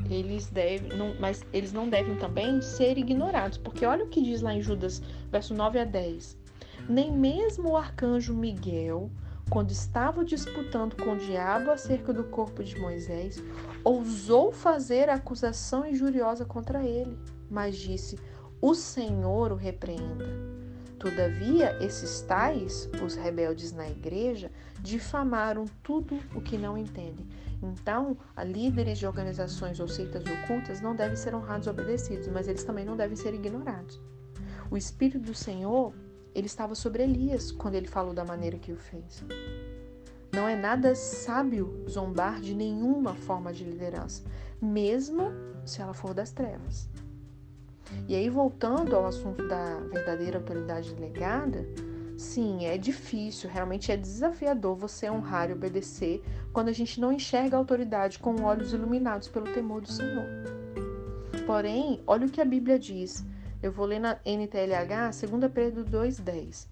Eles 0.09 0.47
devem, 0.47 0.95
não, 0.95 1.15
mas 1.19 1.43
eles 1.51 1.73
não 1.73 1.89
devem 1.89 2.15
também 2.17 2.61
ser 2.61 2.97
ignorados, 2.97 3.57
porque 3.57 3.85
olha 3.85 4.05
o 4.05 4.09
que 4.09 4.21
diz 4.21 4.41
lá 4.41 4.53
em 4.53 4.61
Judas, 4.61 5.01
verso 5.31 5.55
9 5.55 5.79
a 5.79 5.85
10. 5.85 6.37
Nem 6.87 7.11
mesmo 7.11 7.71
o 7.71 7.77
arcanjo 7.77 8.35
Miguel, 8.35 9.09
quando 9.49 9.71
estava 9.71 10.23
disputando 10.23 10.95
com 10.95 11.13
o 11.13 11.17
diabo 11.17 11.71
acerca 11.71 12.13
do 12.13 12.25
corpo 12.25 12.63
de 12.63 12.79
Moisés, 12.79 13.41
ousou 13.83 14.51
fazer 14.51 15.09
acusação 15.09 15.85
injuriosa 15.85 16.45
contra 16.45 16.83
ele, 16.83 17.17
mas 17.49 17.77
disse: 17.77 18.17
O 18.61 18.73
Senhor 18.73 19.51
o 19.51 19.55
repreenda. 19.55 20.25
Todavia, 20.99 21.77
esses 21.79 22.21
tais, 22.21 22.89
os 23.05 23.15
rebeldes 23.15 23.71
na 23.71 23.87
igreja, 23.87 24.51
difamaram 24.81 25.65
tudo 25.83 26.19
o 26.33 26.41
que 26.41 26.57
não 26.57 26.75
entendem. 26.77 27.27
Então, 27.61 28.17
líderes 28.45 28.97
de 28.97 29.05
organizações 29.05 29.79
ou 29.79 29.87
seitas 29.87 30.23
ocultas 30.23 30.81
não 30.81 30.95
devem 30.95 31.15
ser 31.15 31.35
honrados 31.35 31.67
e 31.67 31.69
obedecidos, 31.69 32.27
mas 32.27 32.47
eles 32.47 32.63
também 32.63 32.85
não 32.85 32.97
devem 32.97 33.15
ser 33.15 33.33
ignorados. 33.33 33.99
O 34.69 34.77
Espírito 34.77 35.19
do 35.19 35.33
Senhor, 35.33 35.93
ele 36.33 36.47
estava 36.47 36.75
sobre 36.75 37.03
Elias 37.03 37.51
quando 37.51 37.75
ele 37.75 37.87
falou 37.87 38.13
da 38.13 38.25
maneira 38.25 38.57
que 38.57 38.71
o 38.71 38.77
fez. 38.77 39.23
Não 40.31 40.47
é 40.47 40.55
nada 40.55 40.93
sábio 40.93 41.85
zombar 41.89 42.41
de 42.41 42.53
nenhuma 42.53 43.15
forma 43.15 43.53
de 43.53 43.63
liderança, 43.63 44.23
mesmo 44.61 45.31
se 45.65 45.81
ela 45.81 45.93
for 45.93 46.13
das 46.13 46.31
trevas. 46.31 46.89
E 48.07 48.15
aí, 48.15 48.29
voltando 48.29 48.95
ao 48.95 49.05
assunto 49.05 49.47
da 49.47 49.79
verdadeira 49.91 50.37
autoridade 50.37 50.93
delegada, 50.93 51.67
sim, 52.17 52.65
é 52.65 52.77
difícil, 52.77 53.49
realmente 53.49 53.91
é 53.91 53.97
desafiador 53.97 54.75
você 54.75 55.09
honrar 55.09 55.49
e 55.49 55.53
obedecer 55.53 56.23
quando 56.53 56.69
a 56.69 56.73
gente 56.73 56.99
não 56.99 57.11
enxerga 57.11 57.55
a 57.55 57.59
autoridade 57.59 58.19
com 58.19 58.43
olhos 58.43 58.73
iluminados 58.73 59.27
pelo 59.27 59.51
temor 59.53 59.81
do 59.81 59.91
Senhor. 59.91 60.25
Porém, 61.45 62.01
olha 62.05 62.27
o 62.27 62.29
que 62.29 62.41
a 62.41 62.45
Bíblia 62.45 62.77
diz. 62.77 63.25
Eu 63.61 63.71
vou 63.71 63.85
ler 63.85 63.99
na 63.99 64.17
NTLH, 64.25 65.11
2 65.11 65.51
Pedro 65.51 65.85
2,10. 65.85 66.67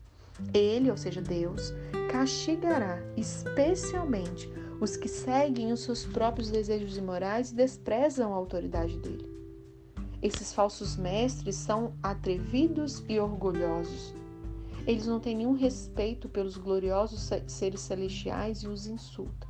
Ele, 0.53 0.91
ou 0.91 0.97
seja, 0.97 1.21
Deus, 1.21 1.73
castigará 2.11 2.99
especialmente 3.15 4.51
os 4.79 4.97
que 4.97 5.07
seguem 5.07 5.71
os 5.71 5.81
seus 5.81 6.05
próprios 6.05 6.51
desejos 6.51 6.97
imorais 6.97 7.51
e 7.51 7.55
desprezam 7.55 8.33
a 8.33 8.35
autoridade 8.35 8.97
dele. 8.97 9.34
Esses 10.25 10.51
falsos 10.51 10.97
mestres 10.97 11.55
são 11.55 11.93
atrevidos 12.01 13.05
e 13.07 13.19
orgulhosos. 13.19 14.11
Eles 14.87 15.05
não 15.05 15.19
têm 15.19 15.35
nenhum 15.35 15.53
respeito 15.53 16.27
pelos 16.27 16.57
gloriosos 16.57 17.29
seres 17.45 17.81
celestiais 17.81 18.63
e 18.63 18.67
os 18.67 18.87
insultam. 18.87 19.47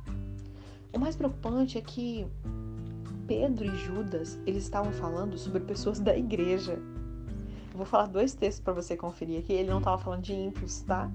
O 0.92 0.98
mais 0.98 1.16
preocupante 1.16 1.78
é 1.78 1.80
que 1.80 2.26
Pedro 3.26 3.64
e 3.64 3.74
Judas, 3.74 4.38
eles 4.44 4.64
estavam 4.64 4.92
falando 4.92 5.38
sobre 5.38 5.60
pessoas 5.60 5.98
da 5.98 6.14
igreja. 6.14 6.74
Eu 6.74 7.78
vou 7.78 7.86
falar 7.86 8.08
dois 8.08 8.34
textos 8.34 8.62
para 8.62 8.74
você 8.74 8.98
conferir 8.98 9.38
aqui. 9.38 9.54
Ele 9.54 9.70
não 9.70 9.78
estava 9.78 9.96
falando 9.96 10.24
de 10.24 10.34
ímpios, 10.34 10.82
tá? 10.82 11.10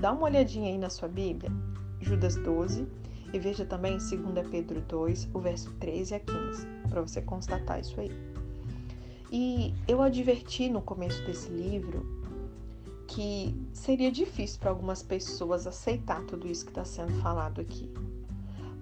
Dá 0.00 0.10
uma 0.10 0.24
olhadinha 0.24 0.70
aí 0.70 0.78
na 0.78 0.88
sua 0.88 1.08
Bíblia, 1.08 1.52
Judas 2.00 2.36
12, 2.36 2.88
e 3.30 3.38
veja 3.38 3.66
também 3.66 3.98
2 3.98 4.48
Pedro 4.50 4.80
2, 4.80 5.28
o 5.34 5.38
verso 5.38 5.70
13 5.74 6.14
a 6.14 6.20
15, 6.20 6.66
para 6.88 7.02
você 7.02 7.20
constatar 7.20 7.78
isso 7.78 8.00
aí. 8.00 8.35
E 9.30 9.74
eu 9.88 10.02
adverti 10.02 10.68
no 10.68 10.80
começo 10.80 11.24
desse 11.24 11.48
livro 11.48 12.06
que 13.06 13.54
seria 13.72 14.10
difícil 14.10 14.58
para 14.60 14.70
algumas 14.70 15.02
pessoas 15.02 15.66
aceitar 15.66 16.22
tudo 16.24 16.46
isso 16.46 16.64
que 16.64 16.70
está 16.70 16.84
sendo 16.84 17.12
falado 17.20 17.60
aqui. 17.60 17.90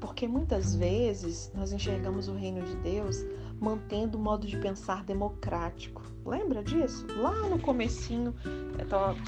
Porque 0.00 0.26
muitas 0.28 0.74
vezes 0.74 1.50
nós 1.54 1.72
enxergamos 1.72 2.28
o 2.28 2.34
reino 2.34 2.62
de 2.62 2.74
Deus 2.76 3.24
mantendo 3.60 4.18
o 4.18 4.20
modo 4.20 4.46
de 4.46 4.58
pensar 4.58 5.04
democrático. 5.04 6.02
Lembra 6.26 6.62
disso? 6.62 7.06
Lá 7.16 7.48
no 7.48 7.58
comecinho 7.58 8.34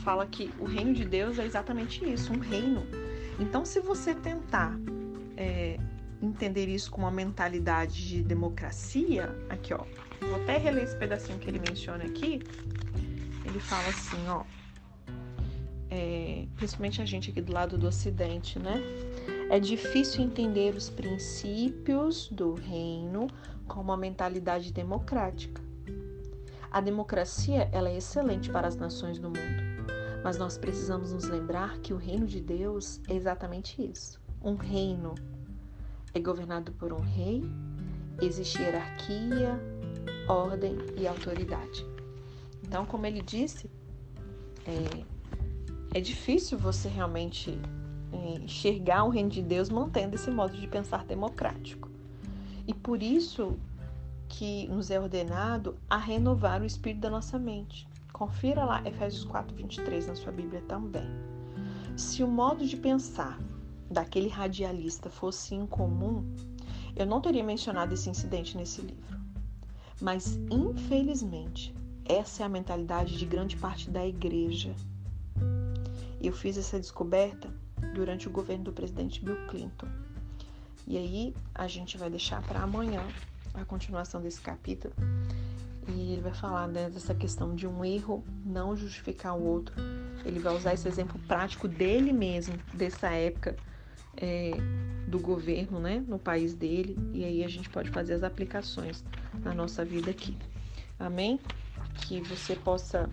fala 0.03 0.27
que 0.27 0.53
o 0.59 0.65
reino 0.65 0.93
de 0.93 1.05
Deus 1.05 1.39
é 1.39 1.45
exatamente 1.45 2.05
isso, 2.05 2.33
um 2.33 2.39
reino. 2.39 2.83
Então, 3.39 3.65
se 3.65 3.81
você 3.81 4.15
tentar 4.15 4.79
é, 5.37 5.79
entender 6.23 6.69
isso 6.69 6.91
com 6.91 7.03
uma 7.03 7.11
mentalidade 7.11 8.09
de 8.09 8.23
democracia, 8.23 9.35
aqui 9.51 9.75
ó, 9.75 9.85
Vou 10.21 10.37
até 10.43 10.57
reler 10.57 10.85
esse 10.85 10.97
pedacinho 10.97 11.39
que 11.39 11.49
ele 11.49 11.59
menciona 11.59 12.05
aqui. 12.05 12.41
Ele 13.45 13.61
fala 13.61 13.89
assim, 13.89 14.29
ó. 14.29 14.45
É, 15.89 16.47
principalmente 16.57 17.01
a 17.01 17.05
gente 17.05 17.31
aqui 17.31 17.41
do 17.41 17.53
lado 17.53 17.79
do 17.79 17.87
Ocidente, 17.87 18.59
né? 18.59 18.83
É 19.51 19.61
difícil 19.61 20.25
entender 20.25 20.75
os 20.75 20.91
princípios 20.91 22.29
do 22.29 22.55
reino 22.55 23.29
com 23.69 23.81
uma 23.81 23.97
mentalidade 23.97 24.73
democrática. 24.73 25.63
A 26.71 26.81
democracia 26.81 27.69
ela 27.73 27.89
é 27.89 27.97
excelente 27.97 28.51
para 28.51 28.67
as 28.67 28.77
nações 28.77 29.19
do 29.19 29.29
mundo, 29.29 29.63
mas 30.25 30.37
nós 30.37 30.59
precisamos 30.59 31.13
nos 31.13 31.29
lembrar 31.29 31.79
que 31.79 31.95
o 31.95 31.97
reino 31.97 32.27
de 32.27 32.41
Deus 32.41 33.01
é 33.09 33.15
exatamente 33.15 33.81
isso. 33.81 34.21
Um 34.43 34.57
reino 34.57 35.15
é 36.17 36.21
governado 36.21 36.73
por 36.73 36.93
um 36.93 37.01
rei, 37.01 37.43
existe 38.21 38.63
hierarquia, 38.63 39.61
ordem 40.29 40.77
e 40.97 41.07
autoridade. 41.07 41.87
Então, 42.63 42.87
como 42.87 43.07
ele 43.07 43.21
disse, 43.21 43.71
é, 44.67 45.05
é 45.99 46.01
difícil 46.01 46.59
você 46.59 46.89
realmente 46.89 47.59
é, 48.13 48.39
enxergar 48.39 49.05
o 49.05 49.11
reino 49.11 49.29
de 49.29 49.43
Deus 49.43 49.69
mantendo 49.69 50.15
esse 50.15 50.31
modo 50.31 50.57
de 50.57 50.67
pensar 50.67 51.05
democrático. 51.05 51.91
E 52.67 52.75
por 52.75 53.03
isso 53.03 53.57
que 54.29 54.67
nos 54.69 54.91
é 54.91 54.99
ordenado 54.99 55.77
a 55.89 55.97
renovar 55.97 56.63
o 56.63 56.65
espírito 56.65 57.03
da 57.03 57.11
nossa 57.11 57.39
mente. 57.39 57.87
Confira 58.13 58.65
lá 58.65 58.83
Efésios 58.85 59.25
4, 59.25 59.55
23 59.55 60.09
na 60.09 60.17
sua 60.17 60.33
Bíblia 60.33 60.63
também. 60.67 61.09
Se 61.97 62.25
o 62.25 62.27
modo 62.27 62.67
de 62.67 62.77
pensar 62.77 63.39
daquele 63.91 64.29
radialista 64.29 65.09
fosse 65.09 65.55
incomum, 65.55 66.25
eu 66.95 67.07
não 67.07 67.21
teria 67.21 67.45
mencionado 67.45 67.95
esse 67.95 68.09
incidente 68.11 68.57
nesse 68.57 68.81
livro. 68.81 69.21
Mas, 70.01 70.39
infelizmente, 70.51 71.75
essa 72.05 72.43
é 72.43 72.47
a 72.47 72.49
mentalidade 72.49 73.17
de 73.17 73.27
grande 73.27 73.57
parte 73.57 73.91
da 73.91 74.07
igreja. 74.07 74.75
Eu 76.21 76.33
fiz 76.33 76.57
essa 76.57 76.79
descoberta 76.79 77.49
durante 77.95 78.29
o 78.29 78.31
governo 78.31 78.65
do 78.65 78.73
presidente 78.73 79.25
Bill 79.25 79.47
Clinton. 79.49 79.87
E 80.87 80.97
aí 80.97 81.35
a 81.55 81.67
gente 81.67 81.99
vai 81.99 82.09
deixar 82.09 82.43
para 82.43 82.61
amanhã 82.61 83.03
a 83.55 83.65
continuação 83.65 84.21
desse 84.21 84.41
capítulo. 84.41 84.95
E 85.89 86.13
ele 86.13 86.21
vai 86.21 86.35
falar 86.35 86.67
né, 86.67 86.91
dessa 86.91 87.15
questão 87.15 87.55
de 87.55 87.67
um 87.67 87.85
erro 87.85 88.25
não 88.45 88.77
justificar 88.77 89.37
o 89.37 89.43
outro. 89.43 89.75
Ele 90.25 90.41
vai 90.41 90.55
usar 90.55 90.75
esse 90.75 90.89
exemplo 90.89 91.19
prático 91.27 91.69
dele 91.69 92.13
mesmo, 92.13 92.57
dessa 92.75 93.09
época 93.09 93.57
é, 94.17 94.53
do 95.07 95.19
governo, 95.19 95.79
né, 95.79 96.05
no 96.07 96.19
país 96.19 96.55
dele, 96.55 96.97
e 97.13 97.25
aí 97.25 97.45
a 97.45 97.49
gente 97.49 97.69
pode 97.71 97.91
fazer 97.91 98.15
as 98.15 98.23
aplicações 98.23 99.05
na 99.43 99.55
nossa 99.55 99.85
vida 99.85 100.11
aqui. 100.11 100.37
Amém? 100.99 101.39
Que 102.07 102.21
você 102.23 102.57
possa 102.57 103.09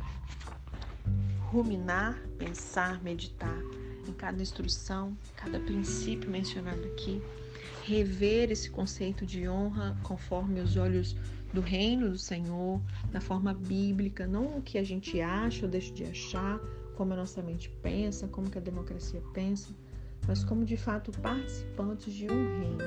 ruminar, 1.52 2.20
pensar, 2.38 3.02
meditar 3.04 3.58
em 4.08 4.14
cada 4.14 4.42
instrução, 4.42 5.16
cada 5.36 5.60
princípio 5.60 6.30
mencionado 6.30 6.84
aqui, 6.86 7.22
rever 7.84 8.52
esse 8.52 8.70
conceito 8.70 9.26
de 9.26 9.48
honra 9.48 9.98
conforme 10.04 10.60
os 10.60 10.76
olhos 10.78 11.16
do 11.54 11.62
reino 11.62 12.10
do 12.10 12.18
Senhor, 12.18 12.82
da 13.12 13.22
forma 13.22 13.54
bíblica, 13.54 14.26
não 14.26 14.58
o 14.58 14.62
que 14.62 14.78
a 14.78 14.84
gente 14.84 15.22
acha 15.22 15.66
ou 15.66 15.72
deixa 15.72 15.94
de 15.94 16.04
achar, 16.04 16.60
como 16.96 17.14
a 17.14 17.16
nossa 17.16 17.42
mente 17.42 17.70
pensa, 17.82 18.28
como 18.28 18.50
que 18.50 18.58
a 18.58 18.62
democracia 18.62 19.22
pensa, 19.34 19.70
mas 20.28 20.44
como 20.44 20.66
de 20.66 20.78
fato 20.78 21.12
participantes 21.20 22.14
de 22.14 22.30
um 22.30 22.60
reino. 22.60 22.78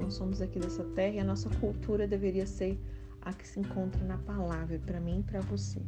Nós 0.00 0.14
somos 0.14 0.40
aqui 0.40 0.58
dessa 0.58 0.84
terra 0.84 1.14
e 1.14 1.20
a 1.20 1.24
nossa 1.24 1.48
cultura 1.48 2.06
deveria 2.06 2.46
ser 2.46 2.78
a 3.20 3.32
que 3.32 3.46
se 3.46 3.60
encontra 3.60 4.04
na 4.04 4.18
palavra, 4.18 4.78
para 4.78 5.00
mim 5.00 5.20
e 5.20 5.22
para 5.22 5.40
você. 5.40 5.80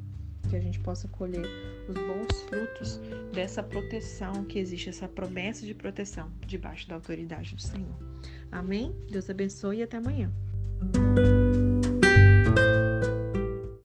Que 0.48 0.56
a 0.56 0.60
gente 0.60 0.78
possa 0.80 1.08
colher 1.08 1.46
os 1.88 1.94
bons 1.94 2.42
frutos 2.42 3.00
dessa 3.32 3.62
proteção 3.62 4.44
que 4.44 4.58
existe, 4.58 4.90
essa 4.90 5.08
promessa 5.08 5.66
de 5.66 5.74
proteção 5.74 6.30
debaixo 6.46 6.88
da 6.88 6.94
autoridade 6.94 7.54
do 7.54 7.62
Senhor. 7.62 7.96
Amém? 8.52 8.94
Deus 9.10 9.28
abençoe 9.28 9.78
e 9.78 9.82
até 9.82 9.96
amanhã. 9.96 10.30